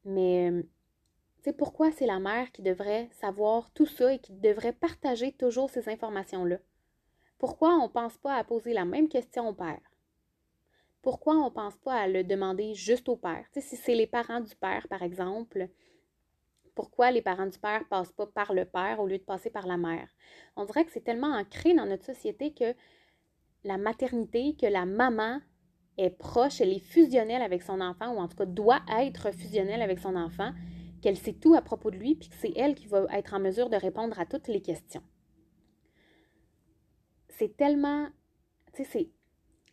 Mais 0.05 0.49
euh, 0.49 1.51
pourquoi 1.57 1.91
c'est 1.91 2.05
la 2.05 2.19
mère 2.19 2.53
qui 2.53 2.61
devrait 2.61 3.09
savoir 3.11 3.71
tout 3.71 3.85
ça 3.87 4.13
et 4.13 4.19
qui 4.19 4.31
devrait 4.31 4.71
partager 4.71 5.33
toujours 5.33 5.69
ces 5.69 5.89
informations-là? 5.89 6.59
Pourquoi 7.39 7.75
on 7.75 7.87
ne 7.87 7.91
pense 7.91 8.17
pas 8.17 8.35
à 8.35 8.45
poser 8.45 8.71
la 8.71 8.85
même 8.85 9.09
question 9.09 9.49
au 9.49 9.53
père? 9.53 9.81
Pourquoi 11.05 11.35
on 11.35 11.45
ne 11.45 11.49
pense 11.51 11.77
pas 11.77 11.93
à 11.93 12.07
le 12.07 12.23
demander 12.23 12.73
juste 12.73 13.09
au 13.09 13.15
père? 13.15 13.45
si 13.55 13.75
c'est 13.75 13.93
les 13.93 14.07
parents 14.07 14.41
du 14.41 14.55
père, 14.55 14.87
par 14.87 15.03
exemple, 15.03 15.69
pourquoi 16.73 17.11
les 17.11 17.21
parents 17.21 17.45
du 17.45 17.59
père 17.59 17.81
ne 17.81 17.85
passent 17.85 18.11
pas 18.11 18.25
par 18.25 18.55
le 18.55 18.65
père 18.65 18.99
au 18.99 19.05
lieu 19.05 19.19
de 19.19 19.23
passer 19.23 19.51
par 19.51 19.67
la 19.67 19.77
mère? 19.77 20.09
On 20.55 20.65
dirait 20.65 20.83
que 20.83 20.91
c'est 20.91 21.03
tellement 21.03 21.37
ancré 21.37 21.75
dans 21.75 21.85
notre 21.85 22.05
société 22.05 22.55
que 22.55 22.73
la 23.63 23.77
maternité, 23.77 24.55
que 24.59 24.65
la 24.65 24.87
maman 24.87 25.41
est 25.99 26.09
proche, 26.09 26.59
elle 26.59 26.73
est 26.73 26.79
fusionnelle 26.79 27.43
avec 27.43 27.61
son 27.61 27.81
enfant, 27.81 28.15
ou 28.15 28.17
en 28.17 28.27
tout 28.27 28.37
cas 28.37 28.47
doit 28.47 28.81
être 28.97 29.29
fusionnelle 29.29 29.83
avec 29.83 29.99
son 29.99 30.15
enfant, 30.15 30.53
qu'elle 31.03 31.17
sait 31.17 31.33
tout 31.33 31.53
à 31.53 31.61
propos 31.61 31.91
de 31.91 31.97
lui, 31.97 32.15
puis 32.15 32.29
que 32.29 32.35
c'est 32.35 32.53
elle 32.55 32.73
qui 32.73 32.87
va 32.87 33.05
être 33.11 33.35
en 33.35 33.39
mesure 33.39 33.69
de 33.69 33.77
répondre 33.77 34.19
à 34.19 34.25
toutes 34.25 34.47
les 34.47 34.63
questions. 34.63 35.03
C'est 37.29 37.55
tellement, 37.55 38.07
tu 38.73 38.85
sais, 38.85 39.11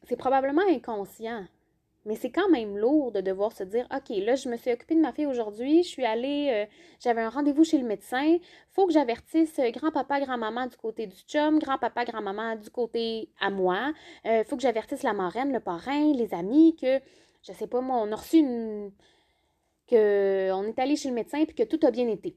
c'est 0.05 0.17
probablement 0.17 0.63
inconscient, 0.69 1.45
mais 2.05 2.17
c'est 2.17 2.31
quand 2.31 2.49
même 2.49 2.77
lourd 2.77 3.13
de 3.13 3.21
devoir 3.21 3.53
se 3.53 3.63
dire, 3.63 3.87
OK, 3.95 4.09
là, 4.17 4.35
je 4.35 4.49
me 4.49 4.57
suis 4.57 4.73
occupée 4.73 4.97
de 4.97 5.01
ma 5.01 5.13
fille 5.13 5.27
aujourd'hui, 5.27 5.85
je 5.85 5.89
suis 5.89 6.05
allée, 6.05 6.51
euh, 6.53 6.67
j'avais 7.01 7.21
un 7.21 7.29
rendez-vous 7.29 7.65
chez 7.65 7.79
le 7.79 7.87
médecin, 7.87 8.39
faut 8.73 8.87
que 8.87 8.93
j'avertisse 8.93 9.57
euh, 9.61 9.71
grand-papa, 9.71 10.21
grand-maman 10.21 10.67
du 10.67 10.77
côté 10.77 11.07
du 11.07 11.17
chum, 11.29 11.61
grand-papa, 11.61 12.05
grand-maman 12.05 12.57
du 12.57 12.71
côté 12.71 13.29
à 13.41 13.51
moi, 13.51 13.93
euh, 14.27 14.43
faut 14.45 14.57
que 14.57 14.63
j'avertisse 14.63 15.05
la 15.05 15.13
marraine, 15.13 15.53
le 15.53 15.61
parrain, 15.61 16.13
les 16.13 16.35
amis, 16.35 16.75
que, 16.75 16.99
je 17.43 17.53
sais 17.53 17.69
pas 17.69 17.81
moi, 17.81 17.99
on 17.99 18.11
a 18.11 18.17
reçu 18.17 18.39
une, 18.39 18.91
qu'on 19.89 20.65
est 20.65 20.79
allé 20.79 20.97
chez 20.97 21.09
le 21.09 21.15
médecin 21.15 21.39
et 21.39 21.47
que 21.47 21.63
tout 21.63 21.87
a 21.87 21.91
bien 21.93 22.09
été. 22.09 22.37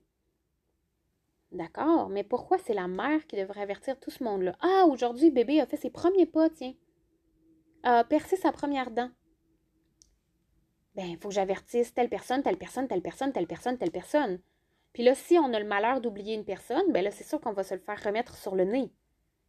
D'accord, 1.51 2.09
mais 2.09 2.23
pourquoi 2.23 2.57
c'est 2.59 2.73
la 2.73 2.87
mère 2.87 3.25
qui 3.27 3.37
devrait 3.37 3.61
avertir 3.61 3.99
tout 3.99 4.11
ce 4.11 4.23
monde-là? 4.23 4.55
Ah, 4.59 4.85
aujourd'hui, 4.87 5.31
bébé 5.31 5.61
a 5.61 5.65
fait 5.65 5.77
ses 5.77 5.89
premiers 5.89 6.25
pas, 6.25 6.49
tiens. 6.49 6.73
A 7.85 8.03
percé 8.03 8.35
sa 8.35 8.51
première 8.51 8.91
dent. 8.91 9.09
Ben, 10.95 11.05
il 11.05 11.17
faut 11.17 11.29
que 11.29 11.35
j'avertisse 11.35 11.93
telle 11.93 12.09
personne, 12.09 12.41
telle 12.41 12.57
personne, 12.57 12.87
telle 12.87 13.01
personne, 13.01 13.31
telle 13.31 13.47
personne, 13.47 13.77
telle 13.77 13.91
personne. 13.91 14.39
Puis 14.91 15.03
là, 15.03 15.13
si 15.13 15.37
on 15.37 15.53
a 15.53 15.59
le 15.59 15.67
malheur 15.67 16.01
d'oublier 16.01 16.33
une 16.35 16.45
personne, 16.45 16.91
ben 16.91 17.03
là, 17.03 17.11
c'est 17.11 17.23
sûr 17.23 17.39
qu'on 17.39 17.53
va 17.53 17.63
se 17.63 17.75
le 17.75 17.79
faire 17.79 18.01
remettre 18.03 18.35
sur 18.35 18.55
le 18.55 18.63
nez. 18.63 18.91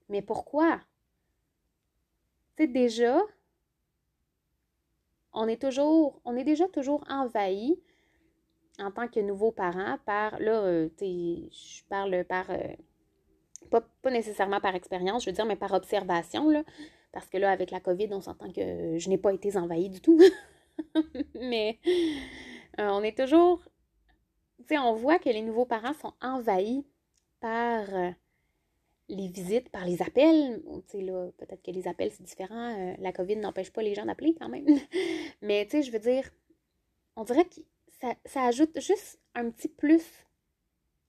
Mais 0.08 0.20
pourquoi? 0.20 0.80
C'est 2.58 2.66
déjà, 2.66 3.20
on 5.32 5.48
est 5.48 5.60
toujours, 5.60 6.20
on 6.24 6.36
est 6.36 6.44
déjà 6.44 6.68
toujours 6.68 7.04
envahi 7.08 7.80
en 8.78 8.90
tant 8.90 9.08
que 9.08 9.20
nouveau 9.20 9.52
parent 9.52 9.98
par, 10.04 10.38
là, 10.40 10.62
euh, 10.62 10.88
je 11.00 11.84
parle 11.88 12.24
par, 12.24 12.50
euh, 12.50 12.74
pas, 13.70 13.82
nécessairement 14.10 14.60
par 14.60 14.74
expérience, 14.74 15.24
je 15.24 15.30
veux 15.30 15.34
dire, 15.34 15.46
mais 15.46 15.56
par 15.56 15.72
observation, 15.72 16.50
là, 16.50 16.62
parce 17.16 17.30
que 17.30 17.38
là, 17.38 17.50
avec 17.50 17.70
la 17.70 17.80
COVID, 17.80 18.08
on 18.10 18.20
s'entend 18.20 18.52
que 18.52 18.98
je 18.98 19.08
n'ai 19.08 19.16
pas 19.16 19.32
été 19.32 19.56
envahie 19.56 19.88
du 19.88 20.02
tout. 20.02 20.20
mais 21.34 21.78
euh, 22.78 22.90
on 22.90 23.02
est 23.02 23.16
toujours, 23.16 23.64
tu 24.58 24.66
sais, 24.68 24.78
on 24.78 24.92
voit 24.92 25.18
que 25.18 25.30
les 25.30 25.40
nouveaux 25.40 25.64
parents 25.64 25.94
sont 25.94 26.12
envahis 26.20 26.84
par 27.40 27.86
les 29.08 29.28
visites, 29.28 29.70
par 29.70 29.86
les 29.86 30.02
appels. 30.02 30.62
Tu 30.88 30.98
sais, 30.98 31.00
là, 31.00 31.30
peut-être 31.38 31.62
que 31.62 31.70
les 31.70 31.88
appels, 31.88 32.10
c'est 32.10 32.22
différent. 32.22 32.94
la 32.98 33.12
COVID 33.14 33.36
n'empêche 33.36 33.72
pas 33.72 33.80
les 33.82 33.94
gens 33.94 34.04
d'appeler 34.04 34.34
quand 34.38 34.50
même. 34.50 34.66
mais, 35.40 35.64
tu 35.64 35.78
sais, 35.78 35.82
je 35.84 35.92
veux 35.92 35.98
dire, 35.98 36.28
on 37.16 37.24
dirait 37.24 37.46
que 37.46 37.62
ça, 38.26 38.42
ajoute 38.42 38.78
juste 38.78 39.18
un 39.34 39.48
petit 39.48 39.68
plus 39.68 40.04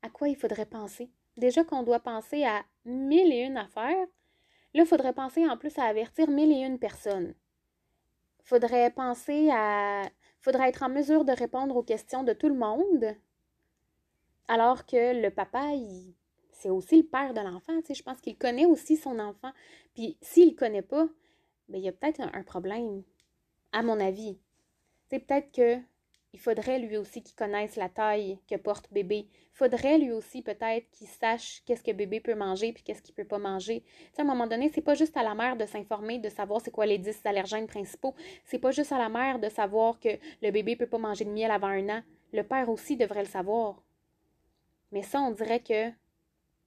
à 0.04 0.10
quoi 0.10 0.30
il 0.30 0.38
faudrait 0.38 0.68
penser. 0.68 1.10
Déjà 1.36 1.66
qu'on 1.66 1.84
doit 1.84 2.00
penser 2.00 2.46
à 2.46 2.64
mille 2.86 3.34
et 3.34 3.42
une 3.42 3.58
affaires, 3.58 4.08
là, 4.77 4.84
il 4.84 4.88
faudrait 4.88 5.13
penser 5.13 5.48
en 5.48 5.57
plus 5.57 5.77
à 5.77 5.84
avertir 5.84 6.29
mille 6.29 6.51
et 6.51 6.65
une 6.65 6.79
personnes. 6.79 7.34
Faudrait 8.43 8.91
penser 8.91 9.50
à. 9.51 10.03
Faudrait 10.39 10.69
être 10.69 10.84
en 10.84 10.89
mesure 10.89 11.25
de 11.25 11.34
répondre 11.34 11.75
aux 11.75 11.84
questions 11.84 12.24
de 12.24 12.31
tout 12.31 12.48
le 12.48 12.55
monde. 12.55 13.15
Alors 14.48 14.86
que 14.86 15.22
le 15.22 15.29
papa, 15.29 15.72
c'est 16.51 16.69
aussi 16.69 16.98
le 16.98 17.07
père 17.07 17.34
de 17.34 17.41
l'enfant. 17.41 17.74
Je 17.89 18.01
pense 18.01 18.22
qu'il 18.22 18.38
connaît 18.38 18.65
aussi 18.65 18.96
son 18.96 19.19
enfant. 19.19 19.51
Puis 19.93 20.17
s'il 20.22 20.50
ne 20.50 20.55
connaît 20.55 20.81
pas, 20.84 21.07
ben, 21.67 21.79
il 21.79 21.84
y 21.84 21.89
a 21.89 21.91
peut-être 21.91 22.22
un, 22.22 22.43
problème, 22.43 23.03
à 23.74 23.84
mon 23.84 24.00
avis. 24.00 24.38
C'est 25.10 25.19
peut-être 25.19 25.51
que 25.51 25.81
il 26.38 26.39
faudrait 26.39 26.77
lui 26.77 26.98
aussi 26.98 27.24
qu'il 27.24 27.36
connaisse 27.36 27.77
la 27.77 27.89
taille 27.89 28.38
que 28.48 28.53
porte 28.58 28.94
bébé. 28.94 29.27
Il 29.27 29.58
faudrait 29.58 29.98
lui 29.98 30.12
aussi 30.12 30.44
peut-être 30.44 30.88
qu'il 30.91 31.08
sache 31.08 31.63
qu'est-ce 31.65 31.82
que 31.82 31.91
bébé 31.91 32.20
peut 32.20 32.36
manger 32.36 32.74
puis 32.74 32.84
qu'est-ce 32.84 33.01
qu'il 33.01 33.15
peut 33.15 33.25
pas 33.25 33.39
manger. 33.39 33.84
à 34.20 34.22
un 34.22 34.24
moment 34.24 34.46
donné, 34.46 34.70
c'est 34.72 34.84
pas 34.84 34.94
juste 34.94 35.17
à 35.17 35.24
la 35.24 35.34
mère 35.34 35.58
de 35.58 35.65
s'informer, 35.65 36.20
de 36.20 36.29
savoir 36.29 36.62
c'est 36.62 36.70
quoi 36.70 36.86
les 36.86 37.00
10 37.00 37.25
allergènes 37.25 37.65
principaux. 37.65 38.13
C'est 38.46 38.60
pas 38.60 38.70
juste 38.70 38.91
à 38.91 39.00
la 39.00 39.10
mère 39.10 39.39
de 39.39 39.50
savoir 39.50 40.00
que 40.00 40.10
le 40.44 40.51
bébé 40.51 40.75
peut 40.75 40.86
pas 40.86 41.00
manger 41.00 41.25
de 41.25 41.32
miel 41.32 41.50
avant 41.50 41.70
un 41.70 41.89
an. 41.89 42.03
Le 42.34 42.44
père 42.44 42.70
aussi 42.70 42.98
devrait 42.98 43.24
le 43.24 43.29
savoir. 43.29 43.82
Mais 44.91 45.01
ça, 45.01 45.20
on 45.22 45.32
dirait 45.32 45.62
que 45.62 45.89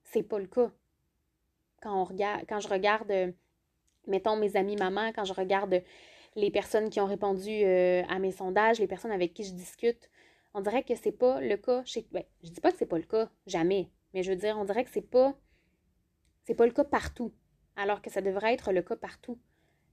c'est 0.03 0.25
pas 0.25 0.41
le 0.41 0.49
cas. 0.49 0.73
Quand 1.81 2.09
quand 2.49 2.59
je 2.59 2.69
regarde, 2.69 3.35
mettons 4.09 4.35
mes 4.35 4.57
amis 4.57 4.75
mamans, 4.75 5.13
quand 5.13 5.25
je 5.25 5.33
regarde 5.33 5.81
les 6.37 6.51
personnes 6.51 6.91
qui 6.91 7.01
ont 7.01 7.07
répondu 7.07 7.51
euh, 7.51 8.03
à 8.09 8.19
mes 8.19 8.33
sondages, 8.33 8.79
les 8.79 8.87
personnes 8.87 9.13
avec 9.13 9.35
qui 9.35 9.45
je 9.45 9.53
discute, 9.53 10.11
on 10.55 10.61
dirait 10.61 10.83
que 10.83 10.95
c'est 10.95 11.13
pas 11.13 11.41
le 11.41 11.57
cas 11.57 11.83
chez. 11.85 12.07
Ben, 12.13 12.25
je 12.43 12.51
dis 12.51 12.61
pas 12.61 12.73
que 12.73 12.79
c'est 12.79 12.87
pas 12.87 12.99
le 12.99 13.05
cas, 13.05 13.31
jamais. 13.47 13.91
Mais 14.15 14.23
je 14.23 14.31
veux 14.31 14.37
dire, 14.37 14.57
on 14.59 14.65
dirait 14.65 14.85
que 14.85 14.91
c'est 14.91 15.01
pas. 15.01 15.35
C'est 16.45 16.55
pas 16.55 16.67
le 16.67 16.73
cas 16.73 16.85
partout. 16.85 17.33
Alors 17.77 18.03
que 18.03 18.11
ça 18.11 18.21
devrait 18.21 18.55
être 18.55 18.73
le 18.73 18.83
cas 18.83 18.97
partout. 18.97 19.39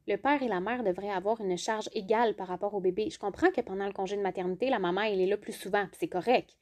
Le 0.08 0.15
père 0.15 0.41
et 0.41 0.48
la 0.48 0.62
mère 0.62 0.84
devraient 0.84 1.12
avoir 1.12 1.41
une 1.41 1.58
charge 1.58 1.89
égale 1.94 2.36
par 2.36 2.48
rapport 2.48 2.74
au 2.74 2.79
bébé. 2.79 3.10
Je 3.10 3.20
comprends 3.20 3.51
que 3.51 3.62
pendant 3.62 3.86
le 3.86 3.94
congé 3.94 4.15
de 4.15 4.22
maternité, 4.22 4.70
la 4.70 4.79
maman, 4.79 5.01
elle 5.01 5.20
est 5.20 5.27
là 5.27 5.38
plus 5.38 5.53
souvent, 5.53 5.86
c'est 5.91 6.08
correct. 6.08 6.58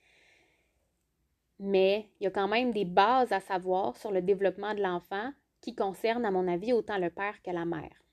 Mais 1.59 2.09
il 2.19 2.25
y 2.25 2.27
a 2.27 2.31
quand 2.31 2.47
même 2.47 2.71
des 2.71 2.85
bases 2.85 3.31
à 3.31 3.39
savoir 3.39 3.95
sur 3.97 4.11
le 4.11 4.21
développement 4.21 4.73
de 4.73 4.81
l'enfant 4.81 5.31
qui 5.61 5.75
concernent, 5.75 6.25
à 6.25 6.31
mon 6.31 6.47
avis, 6.47 6.73
autant 6.73 6.97
le 6.97 7.09
père 7.09 7.41
que 7.43 7.51
la 7.51 7.65
mère. 7.65 8.04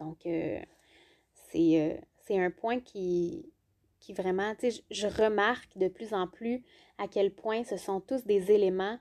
Donc, 0.00 0.26
euh, 0.26 0.60
euh, 1.54 1.96
c'est 2.26 2.38
un 2.38 2.50
point 2.50 2.80
qui, 2.80 3.52
qui 4.00 4.12
vraiment, 4.12 4.54
tu 4.54 4.70
sais, 4.70 4.82
je, 4.90 5.06
remarque 5.06 5.76
de 5.76 5.88
plus 5.88 6.14
en 6.14 6.26
plus 6.26 6.64
à 6.98 7.06
quel 7.06 7.32
point 7.32 7.62
ce 7.64 7.76
sont 7.76 8.00
tous 8.00 8.24
des 8.24 8.50
éléments 8.50 8.98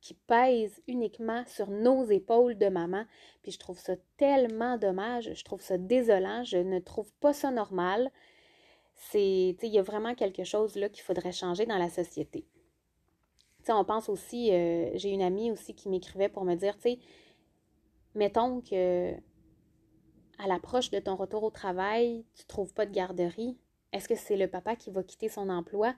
qui 0.00 0.14
pèsent 0.14 0.82
uniquement 0.86 1.44
sur 1.46 1.70
nos 1.70 2.04
épaules 2.04 2.58
de 2.58 2.68
maman. 2.68 3.06
Puis 3.42 3.52
je 3.52 3.58
trouve 3.58 3.78
ça 3.78 3.94
tellement 4.18 4.76
dommage, 4.76 5.32
je 5.32 5.44
trouve 5.44 5.62
ça 5.62 5.78
désolant, 5.78 6.44
je 6.44 6.58
ne 6.58 6.78
trouve 6.78 7.10
pas 7.20 7.32
ça 7.32 7.50
normal. 7.50 8.10
C'est, 8.94 9.56
il 9.62 9.72
y 9.72 9.78
a 9.78 9.82
vraiment 9.82 10.14
quelque 10.14 10.44
chose 10.44 10.76
là 10.76 10.88
qu'il 10.88 11.02
faudrait 11.02 11.32
changer 11.32 11.66
dans 11.66 11.78
la 11.78 11.88
société. 11.88 12.46
Tu 13.60 13.66
sais, 13.66 13.72
on 13.72 13.84
pense 13.84 14.08
aussi, 14.08 14.52
euh, 14.52 14.90
j'ai 14.94 15.10
une 15.10 15.22
amie 15.22 15.50
aussi 15.50 15.74
qui 15.74 15.88
m'écrivait 15.88 16.28
pour 16.28 16.44
me 16.44 16.54
dire, 16.54 16.76
tu 16.76 16.82
sais, 16.82 16.98
mettons 18.14 18.60
que 18.60 19.14
à 20.38 20.46
l'approche 20.46 20.90
de 20.90 20.98
ton 20.98 21.16
retour 21.16 21.42
au 21.42 21.50
travail, 21.50 22.24
tu 22.34 22.42
ne 22.42 22.48
trouves 22.48 22.74
pas 22.74 22.86
de 22.86 22.92
garderie, 22.92 23.58
est-ce 23.92 24.08
que 24.08 24.16
c'est 24.16 24.36
le 24.36 24.48
papa 24.48 24.74
qui 24.74 24.90
va 24.90 25.04
quitter 25.04 25.28
son 25.28 25.48
emploi 25.48 25.94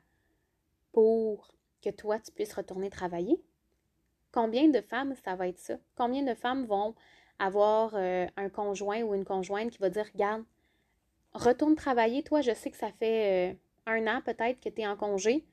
pour 0.92 1.54
que 1.82 1.88
toi, 1.88 2.18
tu 2.18 2.30
puisses 2.30 2.52
retourner 2.52 2.90
travailler? 2.90 3.42
Combien 4.32 4.68
de 4.68 4.82
femmes, 4.82 5.14
ça 5.24 5.34
va 5.34 5.48
être 5.48 5.58
ça? 5.58 5.78
Combien 5.94 6.22
de 6.22 6.34
femmes 6.34 6.66
vont 6.66 6.94
avoir 7.38 7.94
euh, 7.94 8.26
un 8.36 8.50
conjoint 8.50 9.02
ou 9.02 9.14
une 9.14 9.24
conjointe 9.24 9.70
qui 9.70 9.78
va 9.78 9.88
dire, 9.88 10.06
regarde, 10.12 10.44
retourne 11.32 11.74
travailler, 11.74 12.22
toi, 12.22 12.42
je 12.42 12.52
sais 12.52 12.70
que 12.70 12.76
ça 12.76 12.92
fait 12.92 13.52
euh, 13.52 13.54
un 13.86 14.06
an 14.06 14.20
peut-être 14.20 14.60
que 14.60 14.68
tu 14.68 14.82
es 14.82 14.86
en 14.86 14.96
congé, 14.96 15.46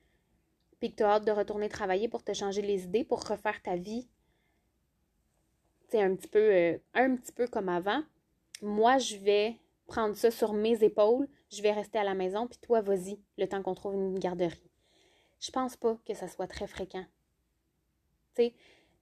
puis 0.81 0.91
que 0.91 0.97
tu 0.97 1.03
as 1.03 1.11
hâte 1.11 1.25
de 1.25 1.31
retourner 1.31 1.69
travailler 1.69 2.09
pour 2.09 2.23
te 2.23 2.33
changer 2.33 2.61
les 2.61 2.83
idées, 2.83 3.05
pour 3.05 3.25
refaire 3.25 3.61
ta 3.61 3.77
vie. 3.77 4.09
Tu 5.89 5.97
un 5.97 6.13
petit 6.15 6.27
peu, 6.27 6.39
euh, 6.39 6.77
un 6.93 7.15
petit 7.15 7.31
peu 7.31 7.47
comme 7.47 7.69
avant. 7.69 8.03
Moi, 8.63 8.98
je 8.98 9.17
vais 9.17 9.60
prendre 9.88 10.15
ça 10.15 10.32
sur 10.32 10.53
mes 10.53 10.86
épaules, 10.86 11.27
je 11.51 11.62
vais 11.62 11.74
rester 11.74 12.00
à 12.00 12.05
la 12.05 12.13
maison, 12.13 12.48
puis 12.48 12.58
toi, 12.60 12.79
vas-y, 12.79 13.20
le 13.38 13.46
temps 13.46 13.62
qu'on 13.62 13.75
trouve 13.75 13.96
une 13.96 14.17
garderie. 14.17 14.72
Je 15.41 15.51
pense 15.51 15.75
pas 15.75 15.98
que 16.08 16.13
ça 16.13 16.29
soit 16.29 16.48
très 16.48 16.65
fréquent. 16.65 17.05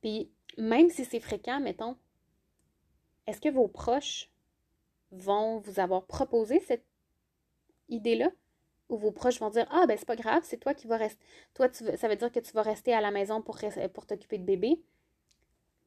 Puis 0.01 0.31
même 0.57 0.89
si 0.89 1.05
c'est 1.05 1.19
fréquent, 1.19 1.59
mettons, 1.59 1.95
est-ce 3.27 3.39
que 3.39 3.49
vos 3.49 3.67
proches 3.67 4.31
vont 5.11 5.59
vous 5.59 5.79
avoir 5.79 6.07
proposé 6.07 6.59
cette 6.61 6.87
idée-là? 7.87 8.31
Ou 8.89 8.97
vos 8.97 9.11
proches 9.11 9.39
vont 9.39 9.51
dire 9.51 9.67
Ah, 9.69 9.85
ben 9.87 9.95
c'est 9.95 10.07
pas 10.07 10.15
grave, 10.15 10.41
c'est 10.43 10.57
toi 10.57 10.73
qui 10.73 10.87
vas 10.87 10.97
rester. 10.97 11.23
Toi, 11.53 11.69
tu 11.69 11.85
ça 11.95 12.07
veut 12.07 12.15
dire 12.15 12.31
que 12.31 12.39
tu 12.39 12.51
vas 12.53 12.63
rester 12.63 12.93
à 12.93 12.99
la 12.99 13.11
maison 13.11 13.43
pour 13.43 13.59
t'occuper 13.59 14.39
de 14.39 14.43
bébé. 14.43 14.81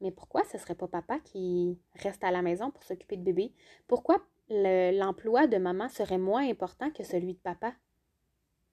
Mais 0.05 0.11
pourquoi 0.11 0.43
ce 0.43 0.59
serait 0.59 0.75
pas 0.75 0.87
papa 0.87 1.19
qui 1.19 1.79
reste 1.95 2.23
à 2.23 2.29
la 2.29 2.43
maison 2.43 2.69
pour 2.69 2.83
s'occuper 2.83 3.17
de 3.17 3.23
bébé? 3.23 3.51
Pourquoi 3.87 4.23
l'emploi 4.49 5.47
de 5.47 5.57
maman 5.57 5.89
serait 5.89 6.19
moins 6.19 6.47
important 6.47 6.91
que 6.91 7.03
celui 7.03 7.33
de 7.33 7.39
papa? 7.39 7.73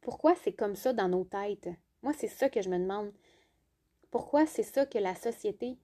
Pourquoi 0.02 0.34
c'est 0.34 0.52
comme 0.52 0.76
ça 0.76 0.92
dans 0.92 1.08
nos 1.08 1.24
têtes? 1.24 1.70
Moi, 2.02 2.12
c'est 2.12 2.28
ça 2.28 2.50
que 2.50 2.60
je 2.60 2.68
me 2.68 2.78
demande. 2.78 3.14
Pourquoi 4.10 4.44
c'est 4.44 4.62
ça 4.62 4.84
que 4.84 4.98
la 4.98 5.14
société 5.14 5.78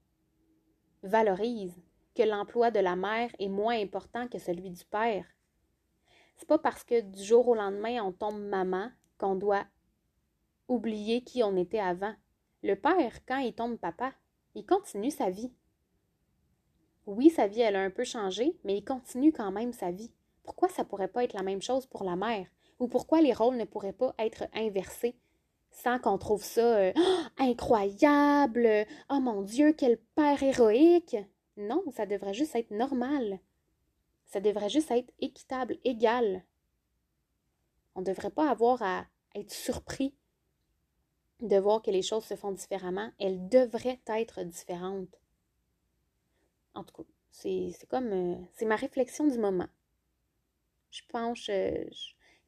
valorise, 1.03 1.81
que 2.15 2.25
l'emploi 2.25 2.71
de 2.71 2.81
la 2.81 2.95
mère 2.95 3.31
est 3.39 3.49
moins 3.49 3.81
important 3.81 4.29
que 4.29 4.39
celui 4.39 4.69
du 4.69 4.85
père? 4.85 5.25
C'est 6.37 6.49
pas 6.49 6.59
parce 6.59 6.85
que 6.85 7.01
du 7.01 7.25
jour 7.25 7.49
au 7.49 7.55
lendemain 7.55 8.03
on 8.03 8.13
tombe 8.13 8.39
maman 8.39 8.91
qu'on 9.17 9.35
doit 9.35 9.65
oublier 10.69 11.25
qui 11.25 11.43
on 11.43 11.57
était 11.57 11.81
avant. 11.81 12.15
Le 12.63 12.75
père, 12.75 13.25
quand 13.25 13.39
il 13.39 13.55
tombe 13.55 13.79
papa, 13.79 14.13
il 14.55 14.67
continue 14.67 15.11
sa 15.11 15.31
vie. 15.31 15.53
Oui, 17.07 17.31
sa 17.31 17.47
vie, 17.47 17.61
elle 17.61 17.77
a 17.77 17.81
un 17.83 17.91
peu 17.91 18.05
changé, 18.05 18.57
mais 18.65 18.77
il 18.77 18.85
continue 18.85 19.33
quand 19.33 19.51
même 19.51 19.73
sa 19.73 19.91
vie. 19.91 20.11
Pourquoi 20.43 20.69
ça 20.69 20.85
pourrait 20.85 21.09
pas 21.09 21.25
être 21.25 21.33
la 21.35 21.43
même 21.43 21.63
chose 21.63 21.87
pour 21.87 22.05
la 22.05 22.17
mère? 22.17 22.47
Ou 22.79 22.89
pourquoi 22.89 23.21
les 23.21 23.33
rôles 23.33 23.57
ne 23.57 23.65
pourraient 23.65 23.93
pas 23.93 24.15
être 24.19 24.45
inversés 24.55 25.17
sans 25.71 25.99
qu'on 25.99 26.19
trouve 26.19 26.43
ça 26.43 26.77
euh, 26.79 26.93
incroyable? 27.39 28.87
Oh 29.11 29.21
mon 29.21 29.43
Dieu, 29.43 29.73
quel 29.73 29.99
père 30.15 30.43
héroïque! 30.43 31.17
Non, 31.57 31.83
ça 31.91 32.07
devrait 32.07 32.35
juste 32.35 32.55
être 32.55 32.71
normal. 32.71 33.41
Ça 34.27 34.41
devrait 34.41 34.69
juste 34.69 34.91
être 34.91 35.13
équitable, 35.21 35.79
égal. 35.85 36.45
On 37.95 38.01
ne 38.01 38.07
devrait 38.07 38.31
pas 38.31 38.51
avoir 38.51 38.83
à 38.83 39.07
être 39.35 39.53
surpris 39.53 40.15
de 41.41 41.57
voir 41.57 41.83
que 41.83 41.91
les 41.91 42.03
choses 42.03 42.25
se 42.25 42.35
font 42.35 42.53
différemment. 42.53 43.11
Elles 43.19 43.49
devraient 43.49 44.01
être 44.07 44.43
différentes. 44.45 45.21
En 46.75 46.85
tout 46.85 47.03
cas, 47.03 47.09
c'est 47.31 47.73
comme. 47.89 48.13
Euh, 48.13 48.35
c'est 48.55 48.67
ma 48.67 48.77
réflexion 48.77 49.27
du 49.27 49.39
moment. 49.39 49.69
Je 50.91 51.03
pense. 51.09 51.49
Euh, 51.49 51.85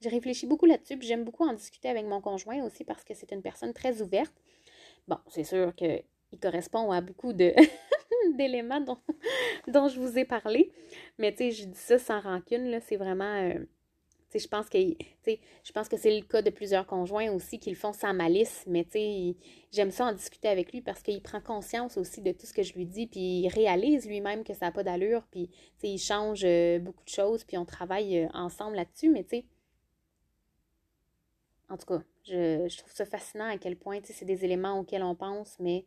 j'ai 0.01 0.09
réfléchi 0.09 0.47
beaucoup 0.47 0.67
là-dessus, 0.67 0.97
puis 0.97 1.07
j'aime 1.07 1.25
beaucoup 1.25 1.45
en 1.45 1.53
discuter 1.53 1.89
avec 1.89 2.07
mon 2.07 2.23
conjoint 2.23 2.65
aussi 2.65 2.85
parce 2.85 3.05
que 3.05 3.13
c'est 3.13 3.33
une 3.33 3.43
personne 3.43 3.75
très 3.75 4.01
ouverte. 4.01 4.35
Bon, 5.09 5.19
c'est 5.29 5.45
sûr 5.45 5.75
qu'il 5.75 6.05
correspond 6.41 6.91
à 6.91 7.03
beaucoup 7.03 7.35
de 7.35 7.53
d'éléments 8.37 8.81
dont, 8.81 8.99
dont 9.69 9.89
je 9.89 10.01
vous 10.01 10.19
ai 10.19 10.25
parlé. 10.25 10.73
Mais 11.19 11.33
tu 11.33 11.39
sais, 11.39 11.51
je 11.51 11.65
dis 11.67 11.79
ça 11.79 11.99
sans 11.99 12.21
rancune, 12.21 12.71
là. 12.71 12.81
C'est 12.81 12.97
vraiment. 12.97 13.43
Euh, 13.43 13.59
je 14.39 14.47
pense 14.47 14.69
que 14.69 14.79
je 14.79 15.73
pense 15.73 15.89
que 15.89 15.97
c'est 15.97 16.17
le 16.17 16.25
cas 16.25 16.43
de 16.43 16.51
plusieurs 16.51 16.87
conjoints 16.87 17.33
aussi 17.33 17.59
qui 17.59 17.71
le 17.71 17.77
font 17.77 17.93
sans 17.93 18.15
malice, 18.15 18.65
mais 18.67 18.87
j'aime 19.73 19.91
ça 19.91 20.07
en 20.07 20.13
discuter 20.13 20.49
avec 20.49 20.73
lui 20.73 20.83
parce 20.83 21.03
qu'il 21.03 21.21
prend 21.21 21.41
conscience 21.41 21.97
aussi 21.97 22.21
de 22.23 22.31
tout 22.33 22.47
ce 22.47 22.53
que 22.53 22.63
je 22.63 22.75
lui 22.75 22.87
dis, 22.87 23.07
puis 23.07 23.41
il 23.41 23.49
réalise 23.49 24.07
lui-même 24.07 24.45
que 24.45 24.55
ça 24.55 24.67
n'a 24.67 24.73
pas 24.73 24.85
d'allure, 24.85 25.25
puis 25.31 25.51
il 25.83 25.99
change 25.99 26.43
euh, 26.45 26.79
beaucoup 26.79 27.05
de 27.05 27.11
choses, 27.11 27.45
puis 27.45 27.59
on 27.59 27.65
travaille 27.65 28.19
euh, 28.19 28.29
ensemble 28.33 28.77
là-dessus, 28.77 29.11
mais 29.11 29.25
tu 29.25 29.45
en 31.69 31.77
tout 31.77 31.87
cas, 31.87 32.03
je, 32.25 32.67
je, 32.69 32.79
trouve 32.79 32.93
ça 32.93 33.07
fascinant 33.07 33.49
à 33.49 33.57
quel 33.57 33.77
point 33.77 34.01
c'est 34.03 34.25
des 34.25 34.45
éléments 34.45 34.81
auxquels 34.81 35.05
on 35.05 35.15
pense, 35.15 35.57
mais 35.61 35.87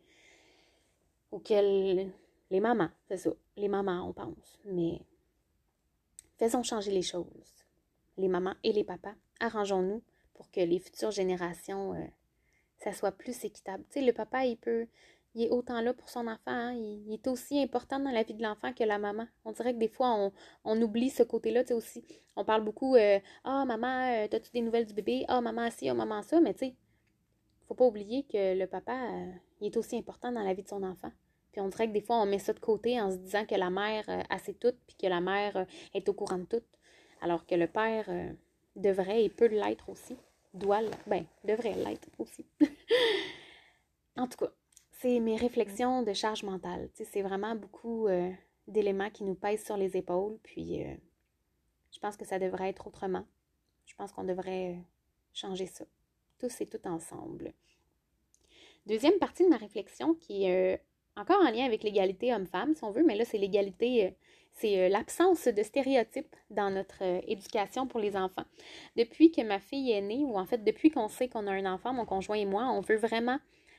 auxquels 1.30 2.10
les 2.50 2.60
mamans, 2.60 2.88
c'est 3.06 3.18
ça, 3.18 3.30
les 3.56 3.68
mamans, 3.68 4.08
on 4.08 4.12
pense, 4.14 4.58
mais 4.64 5.02
faisons 6.38 6.62
changer 6.62 6.90
les 6.90 7.02
choses 7.02 7.53
les 8.16 8.28
mamans 8.28 8.54
et 8.62 8.72
les 8.72 8.84
papas, 8.84 9.14
arrangeons-nous 9.40 10.02
pour 10.34 10.50
que 10.50 10.60
les 10.60 10.78
futures 10.78 11.10
générations, 11.10 11.94
euh, 11.94 12.04
ça 12.78 12.92
soit 12.92 13.12
plus 13.12 13.44
équitable. 13.44 13.84
Tu 13.90 14.04
le 14.04 14.12
papa, 14.12 14.44
il 14.44 14.56
peut, 14.56 14.86
il 15.34 15.44
est 15.44 15.50
autant 15.50 15.80
là 15.80 15.94
pour 15.94 16.08
son 16.08 16.26
enfant, 16.26 16.40
hein, 16.46 16.74
il, 16.74 17.12
est 17.12 17.26
aussi 17.28 17.60
important 17.60 17.98
dans 17.98 18.10
la 18.10 18.22
vie 18.22 18.34
de 18.34 18.42
l'enfant 18.42 18.72
que 18.72 18.84
la 18.84 18.98
maman. 18.98 19.26
On 19.44 19.52
dirait 19.52 19.74
que 19.74 19.78
des 19.78 19.88
fois, 19.88 20.32
on, 20.64 20.82
oublie 20.82 21.10
ce 21.10 21.22
côté-là, 21.22 21.62
aussi. 21.72 22.04
On 22.36 22.44
parle 22.44 22.64
beaucoup, 22.64 22.96
euh, 22.96 23.18
ah, 23.44 23.64
maman, 23.64 24.24
euh, 24.24 24.36
as-tu 24.36 24.50
des 24.52 24.60
nouvelles 24.60 24.86
du 24.86 24.94
bébé? 24.94 25.24
Ah, 25.28 25.40
maman, 25.40 25.70
ci, 25.70 25.88
ah, 25.88 25.94
maman, 25.94 26.22
ça, 26.22 26.40
mais 26.40 26.54
tu 26.54 26.66
sais, 26.66 26.74
faut 27.66 27.74
pas 27.74 27.86
oublier 27.86 28.24
que 28.24 28.58
le 28.58 28.66
papa, 28.66 28.96
il 29.60 29.68
est 29.68 29.76
aussi 29.76 29.96
important 29.96 30.30
dans 30.30 30.42
la 30.42 30.52
vie 30.52 30.62
de 30.62 30.68
son 30.68 30.82
enfant. 30.82 31.10
Puis 31.52 31.60
on 31.60 31.68
dirait 31.68 31.86
que 31.88 31.92
des 31.92 32.02
fois, 32.02 32.20
on 32.20 32.26
met 32.26 32.38
ça 32.38 32.52
de 32.52 32.58
côté 32.58 33.00
en 33.00 33.10
se 33.10 33.16
disant 33.16 33.46
que 33.46 33.54
la 33.54 33.70
mère 33.70 34.04
a 34.28 34.38
ses 34.38 34.54
toutes, 34.54 34.78
puis 34.86 34.96
que 34.96 35.06
la 35.06 35.20
mère 35.20 35.66
est 35.94 36.08
au 36.08 36.12
courant 36.12 36.38
de 36.38 36.44
tout 36.44 36.62
alors 37.24 37.46
que 37.46 37.54
le 37.54 37.66
père 37.66 38.04
euh, 38.08 38.30
devrait 38.76 39.24
et 39.24 39.30
peut 39.30 39.46
l'être 39.46 39.88
aussi. 39.88 40.14
Doit 40.52 40.82
ben, 41.06 41.24
devrait 41.42 41.74
l'être 41.74 42.06
aussi. 42.18 42.44
en 44.16 44.28
tout 44.28 44.36
cas, 44.36 44.52
c'est 45.00 45.18
mes 45.20 45.36
réflexions 45.36 46.02
de 46.02 46.12
charge 46.12 46.42
mentale. 46.42 46.90
C'est 46.92 47.22
vraiment 47.22 47.56
beaucoup 47.56 48.06
euh, 48.08 48.30
d'éléments 48.68 49.08
qui 49.08 49.24
nous 49.24 49.34
pèsent 49.34 49.64
sur 49.64 49.78
les 49.78 49.96
épaules. 49.96 50.38
Puis, 50.42 50.84
euh, 50.84 50.94
je 51.92 51.98
pense 51.98 52.18
que 52.18 52.26
ça 52.26 52.38
devrait 52.38 52.68
être 52.68 52.86
autrement. 52.86 53.24
Je 53.86 53.94
pense 53.94 54.12
qu'on 54.12 54.24
devrait 54.24 54.76
changer 55.32 55.66
ça. 55.66 55.86
Tous 56.38 56.60
et 56.60 56.66
tout 56.66 56.86
ensemble. 56.86 57.54
Deuxième 58.84 59.18
partie 59.18 59.44
de 59.44 59.48
ma 59.48 59.56
réflexion 59.56 60.14
qui 60.14 60.44
est 60.44 60.78
encore 61.16 61.40
en 61.40 61.50
lien 61.50 61.64
avec 61.64 61.84
l'égalité 61.84 62.34
homme-femme, 62.34 62.74
si 62.74 62.84
on 62.84 62.90
veut, 62.90 63.02
mais 63.02 63.16
là, 63.16 63.24
c'est 63.24 63.38
l'égalité 63.38 64.14
c'est 64.54 64.78
euh, 64.78 64.88
l'absence 64.88 65.48
de 65.48 65.62
stéréotypes 65.62 66.34
dans 66.50 66.70
notre 66.70 67.02
euh, 67.02 67.20
éducation 67.26 67.86
pour 67.86 68.00
les 68.00 68.16
enfants. 68.16 68.44
Depuis 68.96 69.30
que 69.30 69.42
ma 69.42 69.58
fille 69.58 69.90
est 69.90 70.00
née, 70.00 70.24
ou 70.24 70.38
en 70.38 70.46
fait 70.46 70.62
depuis 70.62 70.90
qu'on 70.90 71.08
sait 71.08 71.28
qu'on 71.28 71.46
a 71.46 71.52
un 71.52 71.66
enfant, 71.66 71.92
mon 71.92 72.04
conjoint 72.04 72.36
et 72.36 72.44
moi, 72.44 72.66
on 72.70 72.80
veut 72.80 72.96
vraiment 72.96 73.38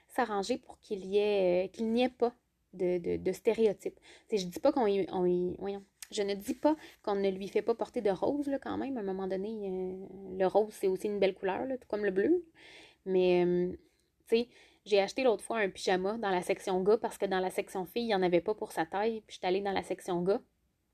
s'arranger 0.09 0.57
pour 0.57 0.79
qu'il 0.81 1.05
y 1.05 1.17
ait 1.17 1.65
euh, 1.65 1.67
qu'il 1.69 1.91
n'y 1.91 2.03
ait 2.03 2.09
pas 2.09 2.33
de, 2.73 3.31
stéréotypes. 3.31 3.99
je 4.29 4.45
dis 4.45 4.59
pas 4.59 4.73
qu'on 4.73 4.85
y, 4.85 5.07
je 6.11 6.21
ne 6.21 6.33
dis 6.33 6.53
pas 6.53 6.75
qu'on 7.03 7.15
ne 7.15 7.29
lui 7.29 7.47
fait 7.47 7.61
pas 7.61 7.73
porter 7.73 8.01
de 8.01 8.09
rose 8.09 8.47
là, 8.47 8.59
quand 8.59 8.77
même. 8.77 8.97
À 8.97 8.99
un 8.99 9.03
moment 9.03 9.27
donné, 9.27 9.95
le 10.37 10.45
rose, 10.45 10.73
c'est 10.73 10.87
aussi 10.87 11.07
une 11.07 11.19
belle 11.19 11.33
couleur, 11.33 11.65
tout 11.69 11.87
comme 11.87 12.03
le 12.03 12.11
bleu. 12.11 12.45
Mais, 13.05 13.45
tu 14.27 14.37
sais, 14.37 14.47
j'ai 14.85 14.99
acheté 14.99 15.23
l'autre 15.23 15.43
fois 15.43 15.59
un 15.59 15.69
pyjama 15.69 16.17
dans 16.17 16.29
la 16.29 16.41
section 16.41 16.81
gars 16.83 16.97
parce 16.97 17.17
que 17.17 17.25
dans 17.25 17.39
la 17.39 17.49
section 17.49 17.85
fille, 17.85 18.03
il 18.03 18.07
n'y 18.07 18.15
en 18.15 18.23
avait 18.23 18.41
pas 18.41 18.53
pour 18.53 18.73
sa 18.73 18.85
taille. 18.85 19.21
Puis 19.25 19.35
je 19.35 19.39
suis 19.39 19.47
allée 19.47 19.61
dans 19.61 19.71
la 19.71 19.83
section 19.83 20.21
gars. 20.21 20.41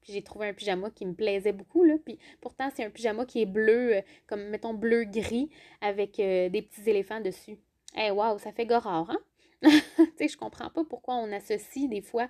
Puis 0.01 0.13
j'ai 0.13 0.23
trouvé 0.23 0.47
un 0.47 0.53
pyjama 0.53 0.89
qui 0.89 1.05
me 1.05 1.13
plaisait 1.13 1.53
beaucoup, 1.53 1.83
là. 1.83 1.95
Puis 2.03 2.17
pourtant, 2.41 2.69
c'est 2.75 2.83
un 2.83 2.89
pyjama 2.89 3.25
qui 3.25 3.41
est 3.41 3.45
bleu, 3.45 3.97
euh, 3.97 4.01
comme, 4.27 4.43
mettons, 4.49 4.73
bleu-gris, 4.73 5.49
avec 5.81 6.19
euh, 6.19 6.49
des 6.49 6.61
petits 6.61 6.89
éléphants 6.89 7.21
dessus. 7.21 7.57
Eh, 7.95 8.01
hey, 8.01 8.11
wow, 8.11 8.37
ça 8.39 8.51
fait 8.51 8.65
gorard, 8.65 9.09
hein? 9.09 9.19
tu 9.63 9.69
sais, 10.17 10.27
je 10.27 10.37
comprends 10.37 10.69
pas 10.69 10.83
pourquoi 10.83 11.15
on 11.15 11.31
associe 11.31 11.87
des 11.87 12.01
fois 12.01 12.27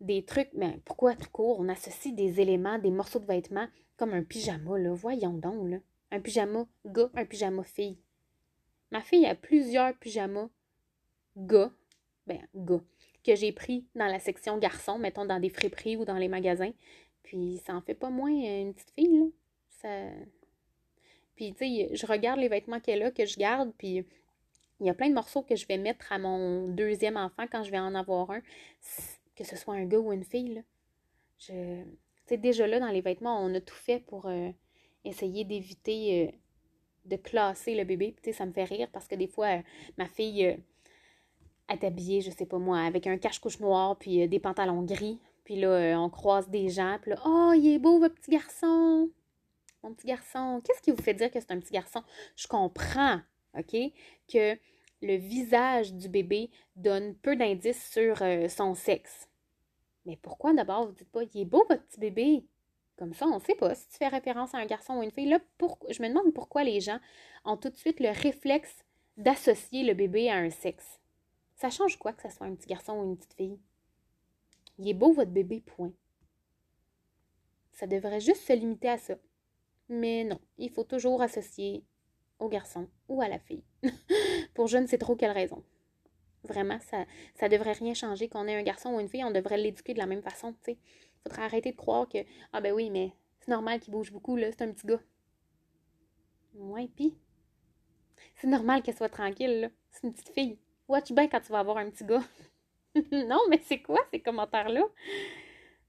des 0.00 0.24
trucs, 0.24 0.50
mais 0.54 0.78
pourquoi 0.84 1.14
tout 1.14 1.30
court, 1.30 1.58
on 1.60 1.68
associe 1.68 2.14
des 2.14 2.40
éléments, 2.40 2.78
des 2.78 2.90
morceaux 2.90 3.18
de 3.18 3.26
vêtements, 3.26 3.68
comme 3.96 4.14
un 4.14 4.22
pyjama, 4.22 4.78
là? 4.78 4.92
Voyons 4.92 5.34
donc, 5.34 5.68
là. 5.68 5.78
Un 6.10 6.20
pyjama 6.20 6.66
gars, 6.86 7.10
un 7.14 7.24
pyjama 7.24 7.64
fille. 7.64 7.98
Ma 8.92 9.00
fille 9.00 9.26
a 9.26 9.34
plusieurs 9.34 9.94
pyjamas 9.98 10.48
gars. 11.36 11.72
Ben, 12.26 12.46
gars 12.54 12.82
que 13.26 13.34
j'ai 13.34 13.52
pris 13.52 13.84
dans 13.94 14.06
la 14.06 14.20
section 14.20 14.58
garçon, 14.58 14.98
mettons 14.98 15.24
dans 15.24 15.40
des 15.40 15.50
friperies 15.50 15.96
ou 15.96 16.04
dans 16.04 16.16
les 16.16 16.28
magasins. 16.28 16.72
Puis 17.22 17.60
ça 17.66 17.74
en 17.74 17.80
fait 17.80 17.94
pas 17.94 18.10
moins 18.10 18.30
une 18.30 18.72
petite 18.72 18.92
fille. 18.92 19.32
Ça... 19.68 19.88
Puis, 21.34 21.52
tu 21.52 21.58
sais, 21.58 21.90
je 21.92 22.06
regarde 22.06 22.40
les 22.40 22.48
vêtements 22.48 22.80
qu'elle 22.80 23.02
a, 23.02 23.10
que 23.10 23.26
je 23.26 23.36
garde, 23.36 23.72
puis 23.76 24.06
il 24.80 24.86
y 24.86 24.90
a 24.90 24.94
plein 24.94 25.08
de 25.08 25.14
morceaux 25.14 25.42
que 25.42 25.54
je 25.54 25.66
vais 25.66 25.76
mettre 25.76 26.12
à 26.12 26.18
mon 26.18 26.68
deuxième 26.68 27.16
enfant 27.16 27.44
quand 27.50 27.62
je 27.62 27.70
vais 27.70 27.78
en 27.78 27.94
avoir 27.94 28.30
un, 28.30 28.40
que 29.34 29.44
ce 29.44 29.56
soit 29.56 29.74
un 29.74 29.84
gars 29.84 29.98
ou 29.98 30.12
une 30.12 30.24
fille. 30.24 30.64
Je... 31.38 31.82
Tu 31.82 32.34
sais, 32.34 32.36
déjà 32.38 32.66
là, 32.66 32.80
dans 32.80 32.88
les 32.88 33.02
vêtements, 33.02 33.40
on 33.40 33.54
a 33.54 33.60
tout 33.60 33.74
fait 33.74 34.00
pour 34.00 34.26
euh, 34.26 34.50
essayer 35.04 35.44
d'éviter 35.44 36.26
euh, 36.26 36.32
de 37.04 37.16
classer 37.16 37.74
le 37.74 37.84
bébé. 37.84 38.12
Puis, 38.12 38.22
tu 38.22 38.30
sais, 38.30 38.38
ça 38.38 38.46
me 38.46 38.52
fait 38.52 38.64
rire 38.64 38.88
parce 38.92 39.06
que 39.06 39.14
des 39.14 39.28
fois, 39.28 39.58
euh, 39.58 39.62
ma 39.98 40.06
fille 40.06 40.58
être 41.68 41.84
habillée, 41.84 42.20
je 42.20 42.30
sais 42.30 42.46
pas 42.46 42.58
moi, 42.58 42.80
avec 42.80 43.06
un 43.06 43.18
cache-couche 43.18 43.60
noir, 43.60 43.96
puis 43.98 44.22
euh, 44.22 44.28
des 44.28 44.38
pantalons 44.38 44.82
gris. 44.82 45.18
Puis 45.44 45.56
là, 45.56 45.68
euh, 45.68 45.94
on 45.96 46.10
croise 46.10 46.48
des 46.48 46.68
gens, 46.68 46.98
puis 47.00 47.12
là, 47.12 47.20
oh, 47.24 47.52
il 47.54 47.74
est 47.74 47.78
beau, 47.78 47.98
votre 47.98 48.14
petit 48.14 48.30
garçon! 48.30 49.10
Mon 49.82 49.94
petit 49.94 50.06
garçon, 50.06 50.60
qu'est-ce 50.64 50.82
qui 50.82 50.90
vous 50.90 51.02
fait 51.02 51.14
dire 51.14 51.30
que 51.30 51.38
c'est 51.38 51.52
un 51.52 51.60
petit 51.60 51.72
garçon? 51.72 52.02
Je 52.34 52.48
comprends, 52.48 53.20
OK, 53.56 53.76
que 54.32 54.58
le 55.02 55.16
visage 55.16 55.94
du 55.94 56.08
bébé 56.08 56.50
donne 56.74 57.14
peu 57.14 57.36
d'indices 57.36 57.90
sur 57.90 58.22
euh, 58.22 58.48
son 58.48 58.74
sexe. 58.74 59.28
Mais 60.04 60.16
pourquoi 60.16 60.52
d'abord 60.54 60.86
vous 60.86 60.92
dites 60.92 61.10
pas, 61.10 61.22
il 61.22 61.40
est 61.40 61.44
beau 61.44 61.64
votre 61.68 61.84
petit 61.84 62.00
bébé? 62.00 62.44
Comme 62.98 63.12
ça, 63.12 63.26
on 63.26 63.34
ne 63.34 63.40
sait 63.40 63.54
pas 63.54 63.74
si 63.74 63.88
tu 63.88 63.98
fais 63.98 64.08
référence 64.08 64.54
à 64.54 64.58
un 64.58 64.66
garçon 64.66 64.94
ou 64.94 65.02
une 65.02 65.10
fille. 65.10 65.28
Là, 65.28 65.38
je 65.90 66.02
me 66.02 66.08
demande 66.08 66.32
pourquoi 66.32 66.64
les 66.64 66.80
gens 66.80 66.98
ont 67.44 67.56
tout 67.56 67.68
de 67.68 67.76
suite 67.76 68.00
le 68.00 68.08
réflexe 68.08 68.84
d'associer 69.18 69.84
le 69.84 69.94
bébé 69.94 70.30
à 70.30 70.36
un 70.36 70.50
sexe. 70.50 70.98
Ça 71.56 71.70
change 71.70 71.98
quoi 71.98 72.12
que 72.12 72.22
ce 72.22 72.34
soit 72.34 72.46
un 72.46 72.54
petit 72.54 72.68
garçon 72.68 72.92
ou 72.92 73.04
une 73.04 73.16
petite 73.16 73.32
fille? 73.32 73.58
Il 74.78 74.88
est 74.88 74.94
beau 74.94 75.12
votre 75.12 75.30
bébé, 75.30 75.62
point. 75.62 75.92
Ça 77.72 77.86
devrait 77.86 78.20
juste 78.20 78.42
se 78.42 78.52
limiter 78.52 78.90
à 78.90 78.98
ça. 78.98 79.14
Mais 79.88 80.24
non, 80.24 80.38
il 80.58 80.70
faut 80.70 80.84
toujours 80.84 81.22
associer 81.22 81.82
au 82.38 82.48
garçon 82.48 82.88
ou 83.08 83.22
à 83.22 83.28
la 83.28 83.38
fille. 83.38 83.64
Pour 84.54 84.66
je 84.66 84.76
ne 84.76 84.86
sais 84.86 84.98
trop 84.98 85.16
quelle 85.16 85.30
raison. 85.30 85.64
Vraiment, 86.44 86.78
ça 86.80 87.06
ça 87.34 87.48
devrait 87.48 87.72
rien 87.72 87.94
changer 87.94 88.28
qu'on 88.28 88.46
ait 88.46 88.54
un 88.54 88.62
garçon 88.62 88.90
ou 88.90 89.00
une 89.00 89.08
fille, 89.08 89.24
on 89.24 89.30
devrait 89.30 89.56
l'éduquer 89.56 89.94
de 89.94 89.98
la 89.98 90.06
même 90.06 90.22
façon, 90.22 90.52
tu 90.52 90.72
sais. 90.72 90.78
Faudrait 91.22 91.42
arrêter 91.42 91.72
de 91.72 91.76
croire 91.76 92.08
que 92.08 92.18
ah 92.52 92.60
ben 92.60 92.72
oui, 92.74 92.90
mais 92.90 93.12
c'est 93.40 93.50
normal 93.50 93.80
qu'il 93.80 93.92
bouge 93.92 94.12
beaucoup 94.12 94.36
là, 94.36 94.50
c'est 94.52 94.62
un 94.62 94.72
petit 94.72 94.86
gars. 94.86 95.00
Ouais, 96.54 96.88
pis 96.88 97.16
c'est 98.36 98.46
normal 98.46 98.82
qu'elle 98.82 98.96
soit 98.96 99.08
tranquille 99.08 99.60
là, 99.60 99.68
c'est 99.90 100.06
une 100.06 100.12
petite 100.12 100.30
fille. 100.34 100.58
Watch 100.88 101.12
bien 101.12 101.28
quand 101.28 101.40
tu 101.40 101.52
vas 101.52 101.60
avoir 101.60 101.78
un 101.78 101.90
petit 101.90 102.04
gars. 102.04 102.22
non, 103.12 103.40
mais 103.50 103.60
c'est 103.64 103.82
quoi 103.82 104.00
ces 104.12 104.20
commentaires-là? 104.20 104.84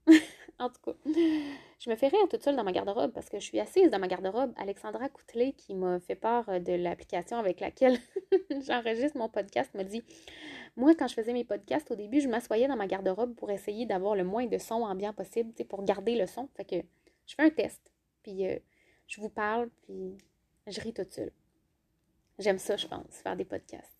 en 0.58 0.68
tout 0.70 0.80
cas, 0.84 0.92
je 1.04 1.90
me 1.90 1.94
fais 1.94 2.08
rire 2.08 2.28
toute 2.28 2.42
seule 2.42 2.56
dans 2.56 2.64
ma 2.64 2.72
garde-robe 2.72 3.12
parce 3.12 3.28
que 3.28 3.38
je 3.38 3.44
suis 3.44 3.60
assise 3.60 3.90
dans 3.90 3.98
ma 3.98 4.08
garde-robe. 4.08 4.52
Alexandra 4.56 5.08
Coutelet, 5.08 5.52
qui 5.52 5.74
m'a 5.74 6.00
fait 6.00 6.16
part 6.16 6.60
de 6.60 6.72
l'application 6.72 7.38
avec 7.38 7.60
laquelle 7.60 7.98
j'enregistre 8.66 9.16
mon 9.18 9.28
podcast, 9.28 9.72
m'a 9.74 9.84
dit 9.84 10.02
Moi, 10.76 10.94
quand 10.96 11.06
je 11.06 11.14
faisais 11.14 11.32
mes 11.32 11.44
podcasts, 11.44 11.90
au 11.90 11.96
début, 11.96 12.20
je 12.20 12.28
m'assoyais 12.28 12.66
dans 12.66 12.76
ma 12.76 12.86
garde-robe 12.86 13.34
pour 13.34 13.50
essayer 13.50 13.86
d'avoir 13.86 14.16
le 14.16 14.24
moins 14.24 14.46
de 14.46 14.58
son 14.58 14.82
ambiant 14.82 15.12
possible, 15.12 15.52
pour 15.66 15.84
garder 15.84 16.16
le 16.16 16.26
son. 16.26 16.48
Fait 16.56 16.64
que 16.64 16.76
je 17.26 17.34
fais 17.34 17.42
un 17.42 17.50
test, 17.50 17.92
puis 18.22 18.46
euh, 18.48 18.58
je 19.06 19.20
vous 19.20 19.30
parle, 19.30 19.70
puis 19.82 20.18
je 20.66 20.80
ris 20.80 20.92
toute 20.92 21.12
seule. 21.12 21.32
J'aime 22.38 22.58
ça, 22.58 22.76
je 22.76 22.86
pense, 22.86 23.16
faire 23.22 23.36
des 23.36 23.44
podcasts. 23.44 23.97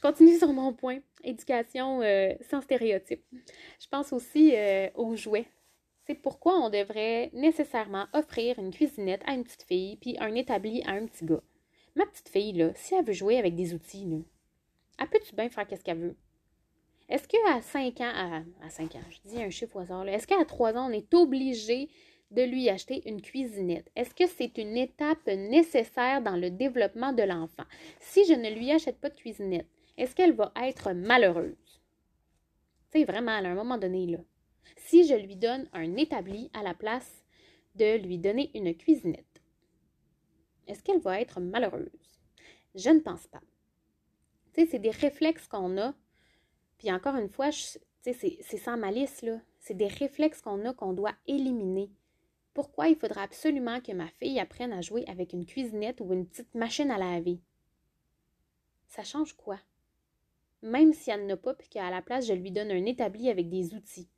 Je 0.00 0.08
continue 0.08 0.38
sur 0.38 0.50
mon 0.54 0.72
point. 0.72 1.00
Éducation 1.22 2.00
euh, 2.00 2.32
sans 2.48 2.62
stéréotypes. 2.62 3.22
Je 3.78 3.86
pense 3.90 4.14
aussi 4.14 4.56
euh, 4.56 4.88
aux 4.94 5.14
jouets. 5.14 5.46
C'est 6.06 6.14
pourquoi 6.14 6.58
on 6.58 6.70
devrait 6.70 7.28
nécessairement 7.34 8.06
offrir 8.14 8.58
une 8.58 8.70
cuisinette 8.70 9.20
à 9.26 9.34
une 9.34 9.44
petite 9.44 9.64
fille 9.64 9.96
puis 9.96 10.16
un 10.18 10.34
établi 10.34 10.82
à 10.86 10.92
un 10.92 11.04
petit 11.04 11.26
gars. 11.26 11.42
Ma 11.96 12.06
petite 12.06 12.30
fille, 12.30 12.54
là, 12.54 12.70
si 12.76 12.94
elle 12.94 13.04
veut 13.04 13.12
jouer 13.12 13.36
avec 13.36 13.54
des 13.54 13.74
outils, 13.74 14.24
elle 14.98 15.08
peut-tu 15.08 15.34
bien 15.34 15.50
faire 15.50 15.66
qu'est-ce 15.66 15.84
qu'elle 15.84 15.98
veut? 15.98 16.16
Est-ce 17.10 17.28
qu'à 17.28 17.60
5 17.60 18.00
ans, 18.00 18.12
à, 18.14 18.42
à 18.64 18.70
5 18.70 18.94
ans, 18.94 19.00
je 19.10 19.28
dis 19.28 19.42
un 19.42 19.50
chiffre 19.50 19.76
au 19.76 19.80
hasard, 19.80 20.08
est-ce 20.08 20.26
qu'à 20.26 20.42
3 20.42 20.78
ans, 20.78 20.88
on 20.88 20.92
est 20.92 21.12
obligé 21.12 21.90
de 22.30 22.42
lui 22.42 22.70
acheter 22.70 23.02
une 23.06 23.20
cuisinette? 23.20 23.90
Est-ce 23.96 24.14
que 24.14 24.26
c'est 24.26 24.56
une 24.56 24.78
étape 24.78 25.26
nécessaire 25.26 26.22
dans 26.22 26.36
le 26.36 26.50
développement 26.50 27.12
de 27.12 27.22
l'enfant? 27.22 27.64
Si 27.98 28.24
je 28.24 28.32
ne 28.34 28.48
lui 28.48 28.70
achète 28.70 28.98
pas 28.98 29.10
de 29.10 29.16
cuisinette, 29.16 29.66
est-ce 30.00 30.14
qu'elle 30.14 30.32
va 30.32 30.50
être 30.56 30.92
malheureuse? 30.92 31.82
C'est 32.88 33.04
vraiment, 33.04 33.32
à 33.32 33.40
un 33.40 33.54
moment 33.54 33.76
donné, 33.76 34.06
là. 34.06 34.18
Si 34.76 35.06
je 35.06 35.14
lui 35.14 35.36
donne 35.36 35.68
un 35.74 35.94
établi 35.96 36.50
à 36.54 36.62
la 36.62 36.72
place 36.72 37.22
de 37.74 37.98
lui 37.98 38.16
donner 38.16 38.50
une 38.54 38.74
cuisinette, 38.74 39.42
est-ce 40.66 40.82
qu'elle 40.82 41.00
va 41.00 41.20
être 41.20 41.38
malheureuse? 41.38 42.10
Je 42.74 42.88
ne 42.88 43.00
pense 43.00 43.26
pas. 43.26 43.42
Tu 44.54 44.62
sais, 44.62 44.66
c'est 44.70 44.78
des 44.78 44.90
réflexes 44.90 45.46
qu'on 45.46 45.76
a. 45.76 45.94
Puis 46.78 46.90
encore 46.90 47.16
une 47.16 47.28
fois, 47.28 47.50
c'est 48.00 48.40
sans 48.56 48.78
malice, 48.78 49.20
là. 49.20 49.38
C'est 49.58 49.76
des 49.76 49.88
réflexes 49.88 50.40
qu'on 50.40 50.64
a 50.64 50.72
qu'on 50.72 50.94
doit 50.94 51.14
éliminer. 51.26 51.90
Pourquoi 52.54 52.88
il 52.88 52.96
faudra 52.96 53.22
absolument 53.22 53.82
que 53.82 53.92
ma 53.92 54.08
fille 54.08 54.40
apprenne 54.40 54.72
à 54.72 54.80
jouer 54.80 55.04
avec 55.08 55.34
une 55.34 55.44
cuisinette 55.44 56.00
ou 56.00 56.14
une 56.14 56.26
petite 56.26 56.54
machine 56.54 56.90
à 56.90 56.96
laver? 56.96 57.42
Ça 58.88 59.04
change 59.04 59.34
quoi? 59.34 59.58
Même 60.62 60.92
si 60.92 61.10
elle 61.10 61.26
n'a 61.26 61.36
pas, 61.36 61.54
puis 61.54 61.68
qu'à 61.68 61.90
la 61.90 62.02
place, 62.02 62.26
je 62.26 62.34
lui 62.34 62.50
donne 62.50 62.70
un 62.70 62.84
établi 62.86 63.30
avec 63.30 63.48
des 63.48 63.74
outils. 63.74 64.08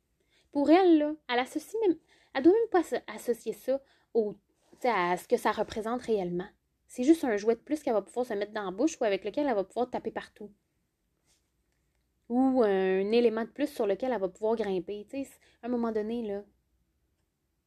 Pour 0.51 0.69
elle, 0.69 0.97
là, 0.97 1.15
elle 1.29 1.39
associe 1.39 1.81
même. 1.81 1.97
Elle 2.33 2.43
doit 2.43 2.53
même 2.53 2.69
pas 2.69 2.97
associer 3.07 3.53
ça 3.53 3.81
au, 4.13 4.35
à 4.83 5.17
ce 5.17 5.27
que 5.27 5.37
ça 5.37 5.51
représente 5.51 6.01
réellement. 6.01 6.47
C'est 6.87 7.03
juste 7.03 7.23
un 7.23 7.37
jouet 7.37 7.55
de 7.55 7.61
plus 7.61 7.81
qu'elle 7.81 7.93
va 7.93 8.01
pouvoir 8.01 8.25
se 8.25 8.33
mettre 8.33 8.51
dans 8.51 8.65
la 8.65 8.71
bouche 8.71 8.99
ou 8.99 9.03
avec 9.03 9.23
lequel 9.23 9.47
elle 9.47 9.55
va 9.55 9.63
pouvoir 9.63 9.89
taper 9.89 10.11
partout. 10.11 10.51
Ou 12.29 12.61
un 12.63 13.11
élément 13.11 13.45
de 13.45 13.49
plus 13.49 13.67
sur 13.67 13.87
lequel 13.87 14.11
elle 14.11 14.19
va 14.19 14.29
pouvoir 14.29 14.55
grimper. 14.55 15.07
Tu 15.09 15.23
sais, 15.23 15.29
à 15.61 15.67
un 15.67 15.69
moment 15.69 15.91
donné, 15.91 16.21
là, 16.21 16.43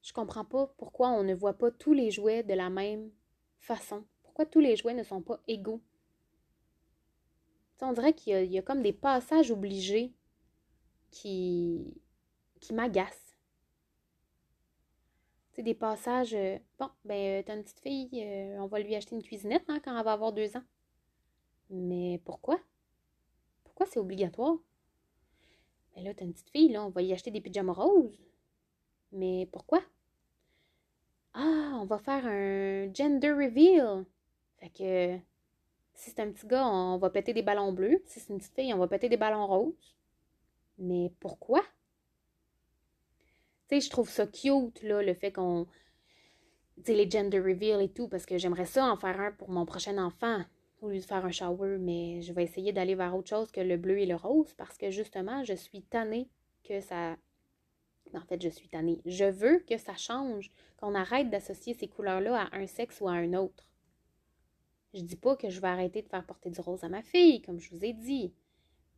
je 0.02 0.12
comprends 0.12 0.44
pas 0.44 0.72
pourquoi 0.78 1.10
on 1.10 1.24
ne 1.24 1.34
voit 1.34 1.58
pas 1.58 1.70
tous 1.72 1.92
les 1.92 2.10
jouets 2.10 2.44
de 2.44 2.54
la 2.54 2.70
même 2.70 3.10
façon. 3.58 4.04
Pourquoi 4.22 4.46
tous 4.46 4.60
les 4.60 4.76
jouets 4.76 4.94
ne 4.94 5.02
sont 5.02 5.22
pas 5.22 5.40
égaux? 5.48 5.82
On 7.80 7.92
dirait 7.92 8.14
qu'il 8.14 8.52
y, 8.52 8.58
a 8.58 8.62
comme 8.62 8.82
des 8.82 8.92
passages 8.92 9.50
obligés 9.50 10.12
qui, 11.10 12.00
qui 12.60 12.74
m'agacent. 12.74 13.36
C'est 15.52 15.62
des 15.62 15.74
passages. 15.74 16.34
Euh, 16.34 16.58
bon, 16.78 16.90
ben, 17.04 17.40
euh, 17.40 17.42
t'as 17.44 17.56
une 17.56 17.62
petite 17.62 17.80
fille, 17.80 18.10
euh, 18.14 18.58
on 18.60 18.66
va 18.66 18.78
lui 18.78 18.94
acheter 18.94 19.14
une 19.14 19.22
cuisinette 19.22 19.64
hein, 19.68 19.80
quand 19.82 19.96
elle 19.96 20.04
va 20.04 20.12
avoir 20.12 20.32
deux 20.32 20.56
ans. 20.56 20.62
Mais 21.70 22.20
pourquoi? 22.24 22.60
Pourquoi 23.64 23.86
c'est 23.86 23.98
obligatoire? 23.98 24.56
Mais 25.94 26.02
ben 26.02 26.08
là, 26.08 26.14
t'as 26.14 26.24
une 26.24 26.32
petite 26.32 26.50
fille, 26.50 26.68
là, 26.68 26.84
on 26.84 26.90
va 26.90 27.02
lui 27.02 27.12
acheter 27.12 27.30
des 27.30 27.40
pyjamas 27.40 27.72
roses. 27.72 28.18
Mais 29.12 29.48
pourquoi? 29.50 29.82
Ah, 31.32 31.78
on 31.80 31.86
va 31.86 31.98
faire 31.98 32.26
un 32.26 32.92
gender 32.92 33.32
reveal. 33.32 34.04
Fait 34.58 34.70
que 34.70 35.18
si 35.96 36.10
c'est 36.10 36.20
un 36.20 36.30
petit 36.30 36.46
gars, 36.46 36.66
on 36.66 36.98
va 36.98 37.10
péter 37.10 37.32
des 37.32 37.42
ballons 37.42 37.72
bleus. 37.72 38.02
Si 38.04 38.20
c'est 38.20 38.32
une 38.32 38.38
petite 38.38 38.54
fille, 38.54 38.72
on 38.72 38.78
va 38.78 38.86
péter 38.86 39.08
des 39.08 39.16
ballons 39.16 39.46
roses. 39.46 39.96
Mais 40.78 41.10
pourquoi? 41.20 41.62
Tu 43.68 43.76
sais, 43.76 43.80
je 43.80 43.90
trouve 43.90 44.08
ça 44.08 44.26
cute, 44.26 44.82
là, 44.82 45.02
le 45.02 45.14
fait 45.14 45.32
qu'on. 45.32 45.66
Tu 46.76 46.84
sais, 46.84 46.94
les 46.94 47.10
gender 47.10 47.40
reveal 47.40 47.80
et 47.80 47.88
tout, 47.88 48.08
parce 48.08 48.26
que 48.26 48.38
j'aimerais 48.38 48.66
ça 48.66 48.86
en 48.86 48.96
faire 48.96 49.18
un 49.18 49.32
pour 49.32 49.50
mon 49.50 49.64
prochain 49.64 49.96
enfant, 49.98 50.44
au 50.82 50.90
lieu 50.90 50.98
de 50.98 51.04
faire 51.04 51.24
un 51.24 51.30
shower, 51.30 51.78
mais 51.78 52.20
je 52.20 52.32
vais 52.32 52.44
essayer 52.44 52.72
d'aller 52.72 52.94
vers 52.94 53.16
autre 53.16 53.30
chose 53.30 53.50
que 53.50 53.60
le 53.60 53.78
bleu 53.78 53.98
et 53.98 54.06
le 54.06 54.16
rose, 54.16 54.52
parce 54.54 54.76
que 54.76 54.90
justement, 54.90 55.42
je 55.42 55.54
suis 55.54 55.82
tannée 55.82 56.28
que 56.62 56.80
ça 56.80 57.16
en 58.14 58.20
fait, 58.22 58.40
je 58.40 58.48
suis 58.48 58.68
tannée. 58.68 59.00
Je 59.04 59.24
veux 59.24 59.58
que 59.60 59.78
ça 59.78 59.96
change, 59.96 60.50
qu'on 60.76 60.94
arrête 60.94 61.30
d'associer 61.30 61.74
ces 61.74 61.88
couleurs-là 61.88 62.48
à 62.50 62.56
un 62.56 62.66
sexe 62.66 63.00
ou 63.00 63.08
à 63.08 63.12
un 63.12 63.34
autre. 63.34 63.66
Je 64.96 65.02
dis 65.02 65.16
pas 65.16 65.36
que 65.36 65.50
je 65.50 65.60
vais 65.60 65.68
arrêter 65.68 66.00
de 66.00 66.08
faire 66.08 66.24
porter 66.24 66.48
du 66.48 66.58
rose 66.58 66.82
à 66.82 66.88
ma 66.88 67.02
fille, 67.02 67.42
comme 67.42 67.60
je 67.60 67.68
vous 67.68 67.84
ai 67.84 67.92
dit. 67.92 68.32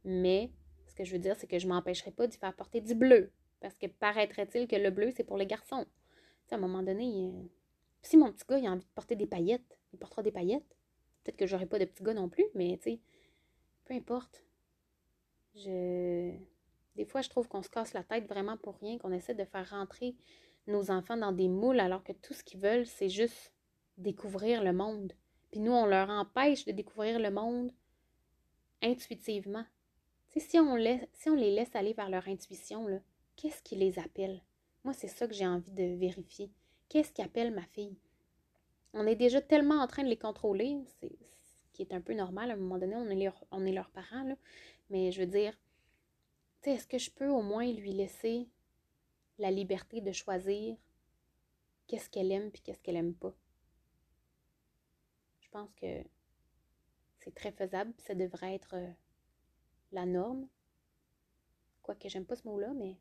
Mais 0.05 0.53
ce 0.87 0.95
que 0.95 1.03
je 1.03 1.13
veux 1.13 1.19
dire, 1.19 1.35
c'est 1.37 1.49
que 1.49 1.59
je 1.59 1.67
m'empêcherai 1.67 2.13
pas 2.13 2.29
de 2.29 2.35
faire 2.35 2.55
porter 2.55 2.81
du 2.81 2.95
bleu. 2.95 3.33
Parce 3.61 3.77
que 3.77 3.89
paraîtrait-il 3.89 4.69
que 4.69 4.77
le 4.77 4.91
bleu, 4.91 5.11
c'est 5.11 5.25
pour 5.25 5.37
les 5.37 5.47
garçons. 5.47 5.87
à 6.53 6.55
un 6.55 6.59
moment 6.59 6.85
donné, 6.85 7.27
euh, 7.27 7.43
si 8.03 8.17
mon 8.17 8.33
petit 8.33 8.45
gars 8.49 8.59
a 8.71 8.73
envie 8.73 8.85
de 8.85 8.91
porter 8.95 9.17
des 9.17 9.27
paillettes, 9.27 9.77
il 9.93 9.99
portera 9.99 10.23
des 10.23 10.31
paillettes. 10.31 10.77
Peut-être 11.25 11.37
que 11.37 11.49
j'aurai 11.49 11.67
pas 11.67 11.81
de 11.81 11.85
petit 11.85 12.05
gars 12.05 12.15
non 12.15 12.29
plus, 12.29 12.47
mais 12.55 12.79
tu 12.81 12.93
sais, 12.93 13.01
peu 13.85 13.95
importe. 13.95 14.45
Je 15.57 16.33
des 16.95 17.05
fois, 17.05 17.23
je 17.23 17.29
trouve 17.29 17.49
qu'on 17.49 17.63
se 17.63 17.69
casse 17.69 17.93
la 17.93 18.05
tête 18.05 18.27
vraiment 18.29 18.57
pour 18.57 18.77
rien, 18.77 18.99
qu'on 18.99 19.13
essaie 19.13 19.35
de 19.35 19.45
faire 19.45 19.69
rentrer 19.71 20.17
nos 20.69 20.91
enfants 20.91 21.17
dans 21.17 21.33
des 21.33 21.49
moules 21.49 21.81
alors 21.81 22.05
que 22.05 22.13
tout 22.13 22.35
ce 22.35 22.45
qu'ils 22.45 22.61
veulent, 22.61 22.87
c'est 22.87 23.09
juste 23.09 23.53
découvrir 23.97 24.63
le 24.63 24.73
monde. 24.73 25.13
Puis 25.51 25.61
nous, 25.61 25.73
on 25.73 25.87
leur 25.87 26.11
empêche 26.11 26.65
de 26.65 26.73
découvrir 26.73 27.19
le 27.19 27.31
monde 27.31 27.73
intuitivement. 28.83 29.65
si 30.37 30.59
on, 30.59 30.77
les 30.77 31.09
laisse 31.27 31.75
aller 31.75 31.95
vers 31.95 32.11
leur 32.11 32.29
intuition, 32.29 33.03
qu'est-ce 33.37 33.63
qui 33.63 33.77
les 33.77 33.99
appelle? 33.99 34.43
Moi, 34.85 34.95
c'est 34.95 35.09
ça 35.09 35.27
que 35.27 35.35
j'ai 35.35 35.47
envie 35.47 35.73
de 35.73 35.97
vérifier. 35.97 36.51
Qu'est-ce 36.89 37.13
qui 37.13 37.23
appelle 37.23 37.53
ma 37.53 37.65
fille? 37.67 37.97
On 38.95 39.07
est 39.07 39.17
déjà 39.17 39.41
tellement 39.41 39.83
en 39.83 39.87
train 39.87 40.03
de 40.03 40.09
les 40.09 40.17
contrôler, 40.17 40.79
ce 41.01 41.07
qui 41.73 41.83
est 41.83 41.93
un 41.93 42.01
peu 42.01 42.15
normal. 42.15 42.51
À 42.51 42.55
un 42.55 42.57
moment 42.57 42.79
donné, 42.79 42.97
on 42.97 43.09
est, 43.11 43.25
leur, 43.25 43.45
on 43.51 43.65
est 43.67 43.73
leurs 43.73 43.91
parents, 43.91 44.23
là. 44.23 44.37
Mais 44.91 45.13
je 45.13 45.21
veux 45.21 45.27
dire, 45.27 45.59
est-ce 46.65 46.87
que 46.87 46.99
je 46.99 47.11
peux 47.11 47.29
au 47.29 47.43
moins 47.43 47.71
lui 47.73 47.93
laisser 47.93 48.49
la 49.39 49.51
liberté 49.51 50.01
de 50.01 50.13
choisir 50.13 50.77
qu'est-ce 51.87 52.11
qu'elle 52.11 52.33
aime 52.33 52.51
puis 52.51 52.61
qu'est-ce 52.63 52.83
qu'elle 52.83 52.97
aime 52.97 53.15
pas? 53.15 53.35
Je 55.49 55.53
pense 55.59 55.71
que 55.81 56.05
c'est 57.21 57.35
très 57.35 57.53
faisable, 57.53 57.95
ça 57.97 58.15
devrait 58.15 58.55
être 58.55 58.77
la 59.93 60.05
norme. 60.05 60.47
Quoique 61.83 62.07
j'aime 62.11 62.27
pas 62.27 62.37
ce 62.37 62.47
mot-là, 62.47 62.75
mais 62.75 62.99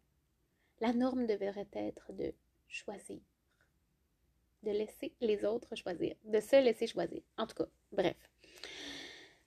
la 0.80 0.94
norme 0.94 1.28
devrait 1.28 1.68
être 1.74 2.14
de 2.14 2.34
choisir. 2.70 3.20
De 4.64 4.72
laisser 4.72 5.14
les 5.20 5.44
autres 5.44 5.76
choisir. 5.76 6.16
De 6.24 6.40
se 6.40 6.56
laisser 6.64 6.88
choisir. 6.88 7.22
En 7.38 7.48
tout 7.48 7.56
cas, 7.56 7.70
bref. 7.92 8.16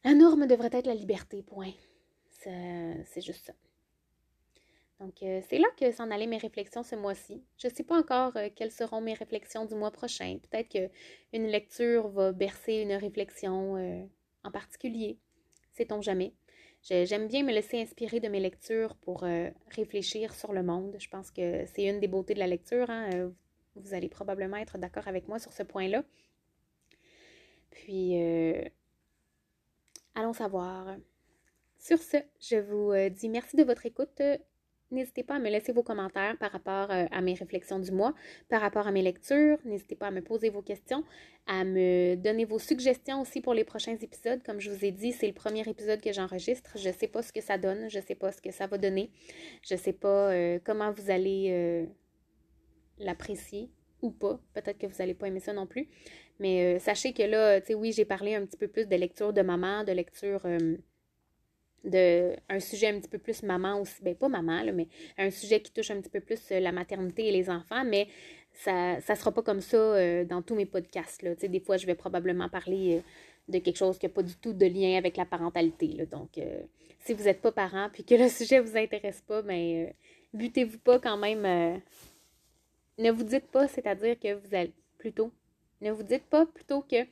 La 0.05 0.15
norme 0.15 0.47
devrait 0.47 0.69
être 0.71 0.87
la 0.87 0.95
liberté, 0.95 1.43
point. 1.43 1.73
C'est 2.29 3.23
juste 3.23 3.47
ça. 3.47 3.55
Donc, 5.01 5.23
euh, 5.23 5.41
c'est 5.49 5.59
là 5.59 5.69
que 5.79 5.91
s'en 5.93 6.11
allaient 6.11 6.27
mes 6.27 6.37
réflexions 6.37 6.83
ce 6.83 6.95
mois-ci. 6.95 7.43
Je 7.57 7.69
ne 7.69 7.73
sais 7.73 7.83
pas 7.83 7.99
encore 7.99 8.37
euh, 8.37 8.51
quelles 8.55 8.71
seront 8.71 9.01
mes 9.01 9.15
réflexions 9.15 9.65
du 9.65 9.75
mois 9.75 9.91
prochain. 9.91 10.39
Peut-être 10.51 10.69
qu'une 10.69 11.47
lecture 11.47 12.09
va 12.09 12.33
bercer 12.33 12.75
une 12.75 12.93
réflexion 12.93 13.79
euh, 13.79 14.05
en 14.45 14.51
particulier. 14.51 15.19
Sait-on 15.73 16.03
jamais. 16.03 16.35
J'aime 16.83 17.29
bien 17.29 17.43
me 17.43 17.53
laisser 17.53 17.81
inspirer 17.81 18.21
de 18.21 18.29
mes 18.29 18.41
lectures 18.41 18.97
pour 18.97 19.27
réfléchir 19.69 20.35
sur 20.35 20.55
le 20.55 20.63
monde. 20.63 20.97
Je 20.99 21.11
pense 21.11 21.31
que 21.31 21.67
c'est 21.67 21.85
une 21.85 22.01
des 22.01 22.09
beautés 22.09 22.33
de 22.33 22.39
la 22.39 22.47
lecture. 22.47 22.89
Hein. 22.89 23.31
Vous 23.77 23.93
allez 23.93 24.09
probablement 24.09 24.57
être 24.57 24.79
d'accord 24.79 25.07
avec 25.07 25.29
moi 25.29 25.39
sur 25.39 25.53
ce 25.53 25.63
point-là. 25.63 26.03
Puis, 27.71 28.15
allons 30.15 30.33
savoir. 30.33 30.97
Sur 31.79 31.99
ce, 31.99 32.17
je 32.41 32.57
vous 32.57 32.95
dis 33.11 33.29
merci 33.29 33.57
de 33.57 33.63
votre 33.63 33.85
écoute. 33.85 34.23
N'hésitez 34.91 35.23
pas 35.23 35.37
à 35.37 35.39
me 35.39 35.49
laisser 35.49 35.73
vos 35.73 35.85
commentaires 35.85 36.37
par 36.39 36.51
rapport 36.51 36.91
euh, 36.91 37.07
à 37.13 37.21
mes 37.21 37.35
réflexions 37.35 37.79
du 37.79 37.93
mois, 37.93 38.13
par 38.49 38.61
rapport 38.61 38.89
à 38.89 38.91
mes 38.91 39.03
lectures. 39.03 39.59
N'hésitez 39.65 39.95
pas 39.95 40.09
à 40.09 40.11
me 40.11 40.21
poser 40.21 40.51
vos 40.51 40.63
questions, 40.63 41.05
à 41.47 41.65
me 41.65 42.17
donner 42.17 42.45
vos 42.45 42.59
suggestions 42.59 43.21
aussi 43.21 43.41
pour 43.41 43.55
les 43.55 43.63
prochains 43.63 43.97
épisodes. 43.97 44.43
Comme 44.45 44.59
je 44.59 44.69
vous 44.71 44.85
ai 44.85 44.91
dit, 44.91 45.13
c'est 45.13 45.29
le 45.29 45.33
premier 45.33 45.69
épisode 45.69 46.01
que 46.01 46.13
j'enregistre. 46.13 46.73
Je 46.77 46.89
ne 46.89 46.95
sais 46.95 47.07
pas 47.07 47.23
ce 47.23 47.33
que 47.33 47.41
ça 47.41 47.57
donne, 47.57 47.89
je 47.89 47.99
ne 47.99 48.05
sais 48.05 48.17
pas 48.17 48.33
ce 48.33 48.43
que 48.43 48.51
ça 48.51 48.67
va 48.67 48.79
donner. 48.79 49.11
Je 49.63 49.75
ne 49.75 49.79
sais 49.79 49.93
pas 49.93 50.33
euh, 50.33 50.59
comment 50.65 50.91
vous 50.91 51.09
allez 51.09 51.51
euh, 51.51 51.87
l'apprécier 52.99 53.71
ou 54.03 54.11
pas. 54.11 54.41
Peut-être 54.55 54.79
que 54.79 54.87
vous 54.89 54.97
n'allez 54.99 55.15
pas 55.15 55.29
aimer 55.29 55.41
ça 55.41 55.53
non 55.53 55.67
plus. 55.67 55.89
Mais 56.41 56.79
sachez 56.79 57.13
que 57.13 57.23
là, 57.23 57.61
tu 57.61 57.69
sais, 57.69 57.75
oui, 57.75 57.93
j'ai 57.93 58.07
parlé 58.07 58.35
un 58.35 58.47
petit 58.47 58.57
peu 58.57 58.67
plus 58.67 58.89
de 58.89 58.97
lecture 58.97 59.33
de 59.35 59.43
maman, 59.43 59.85
de 59.85 59.93
lecture 59.93 60.41
de 61.85 62.37
un 62.49 62.61
sujet 62.61 62.89
un 62.89 63.01
petit 63.01 63.09
peu 63.09 63.19
plus 63.19 63.43
maman 63.43 63.81
aussi, 63.81 64.03
ben 64.03 64.15
pas 64.15 64.29
maman, 64.29 64.63
mais 64.75 64.89
un 65.19 65.31
sujet 65.31 65.61
qui 65.61 65.73
touche 65.73 65.91
un 65.91 66.01
petit 66.01 66.11
peu 66.11 66.21
plus 66.21 66.41
euh, 66.53 66.61
la 66.61 66.73
maternité 66.73 67.29
et 67.29 67.33
les 67.33 67.49
enfants, 67.49 67.85
mais 67.85 68.09
ça 68.53 68.97
ne 68.97 69.15
sera 69.15 69.33
pas 69.33 69.43
comme 69.43 69.61
ça 69.61 69.77
euh, 69.77 70.25
dans 70.25 70.43
tous 70.43 70.55
mes 70.55 70.67
podcasts. 70.67 71.23
Là. 71.23 71.35
Des 71.35 71.61
fois, 71.61 71.77
je 71.77 71.87
vais 71.87 71.95
probablement 71.95 72.49
parler 72.49 72.97
euh, 72.97 73.01
de 73.49 73.59
quelque 73.59 73.77
chose 73.77 73.99
qui 73.99 74.07
n'a 74.07 74.11
pas 74.13 74.23
du 74.23 74.35
tout 74.37 74.53
de 74.53 74.67
lien 74.67 74.99
avec 74.99 75.17
la 75.17 75.25
parentalité. 75.25 75.89
Là. 75.89 76.07
Donc, 76.07 76.39
si 77.01 77.15
vous 77.15 77.25
n'êtes 77.25 77.41
pas 77.41 77.53
parent 77.53 77.89
puis 77.93 78.05
que 78.05 78.15
le 78.15 78.29
sujet 78.29 78.59
ne 78.61 78.63
vous 78.63 78.77
intéresse 78.77 79.23
pas, 79.23 79.43
ben 79.43 79.93
butez-vous 80.35 80.79
pas 80.79 80.99
quand 80.99 81.17
même. 81.17 81.81
ne 82.99 83.11
vous 83.11 83.25
dites 83.25 83.47
pas, 83.47 83.67
c'est-à-dire 83.69 84.19
que 84.19 84.35
vous 84.35 84.55
allez 84.55 84.73
plutôt. 84.99 85.33
Ne 85.81 85.93
vous 85.93 86.03
dites 86.03 86.25
pas 86.25 86.45
plutôt 86.45 86.83
que 86.83 87.05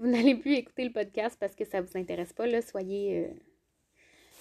vous 0.00 0.08
n'allez 0.08 0.34
plus 0.34 0.54
écouter 0.54 0.84
le 0.84 0.92
podcast 0.92 1.36
parce 1.38 1.54
que 1.54 1.64
ça 1.64 1.80
ne 1.80 1.86
vous 1.86 1.96
intéresse 1.96 2.32
pas. 2.32 2.46
Là, 2.48 2.60
soyez 2.60 3.28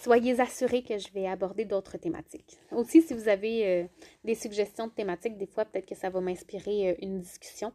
soyez 0.01 0.39
assurés 0.39 0.83
que 0.83 0.97
je 0.97 1.11
vais 1.11 1.27
aborder 1.27 1.65
d'autres 1.65 1.97
thématiques. 1.97 2.57
Aussi, 2.71 3.01
si 3.01 3.13
vous 3.13 3.27
avez 3.27 3.67
euh, 3.67 3.83
des 4.23 4.35
suggestions 4.35 4.87
de 4.87 4.91
thématiques, 4.91 5.37
des 5.37 5.45
fois, 5.45 5.65
peut-être 5.65 5.85
que 5.85 5.95
ça 5.95 6.09
va 6.09 6.21
m'inspirer 6.21 6.89
euh, 6.89 6.95
une 7.01 7.19
discussion. 7.19 7.71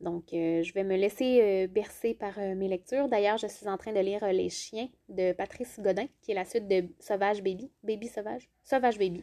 Donc, 0.00 0.32
euh, 0.32 0.62
je 0.62 0.72
vais 0.72 0.84
me 0.84 0.96
laisser 0.96 1.66
bercer 1.68 2.14
par 2.14 2.38
mes 2.38 2.68
lectures. 2.68 3.08
D'ailleurs, 3.08 3.38
je 3.38 3.46
suis 3.46 3.68
en 3.68 3.78
train 3.78 3.92
de 3.92 4.00
lire 4.00 4.26
Les 4.32 4.50
chiens 4.50 4.88
de 5.08 5.32
Patrice 5.32 5.78
Godin, 5.80 6.06
qui 6.20 6.32
est 6.32 6.34
la 6.34 6.44
suite 6.44 6.68
de 6.68 6.88
Sauvage 6.98 7.42
Baby. 7.42 7.70
Baby 7.82 8.08
Sauvage? 8.08 8.48
Sauvage 8.64 8.98
Baby. 8.98 9.22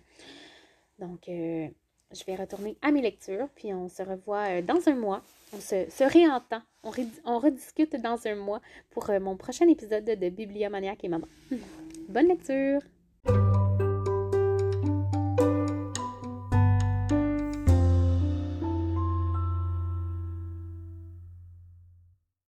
Donc, 0.97 1.23
je 1.27 2.25
vais 2.25 2.35
retourner 2.35 2.77
à 2.81 2.91
mes 2.91 3.01
lectures, 3.01 3.49
puis 3.53 3.73
on 3.73 3.89
se 3.89 4.01
revoit 4.01 4.61
dans 4.61 4.87
un 4.87 4.95
mois. 4.95 5.21
On 5.53 5.59
se, 5.59 5.89
se 5.89 6.03
réentend. 6.05 6.61
On, 6.83 7.37
rediscute 7.37 7.97
dans 7.97 8.25
un 8.25 8.35
mois 8.35 8.61
pour 8.89 9.11
mon 9.19 9.35
prochain 9.35 9.67
épisode 9.67 10.05
de 10.05 10.29
Bibliomaniaque 10.29 11.03
et 11.03 11.09
Maman. 11.09 11.27
Bonne 12.11 12.27
lecture 12.27 12.79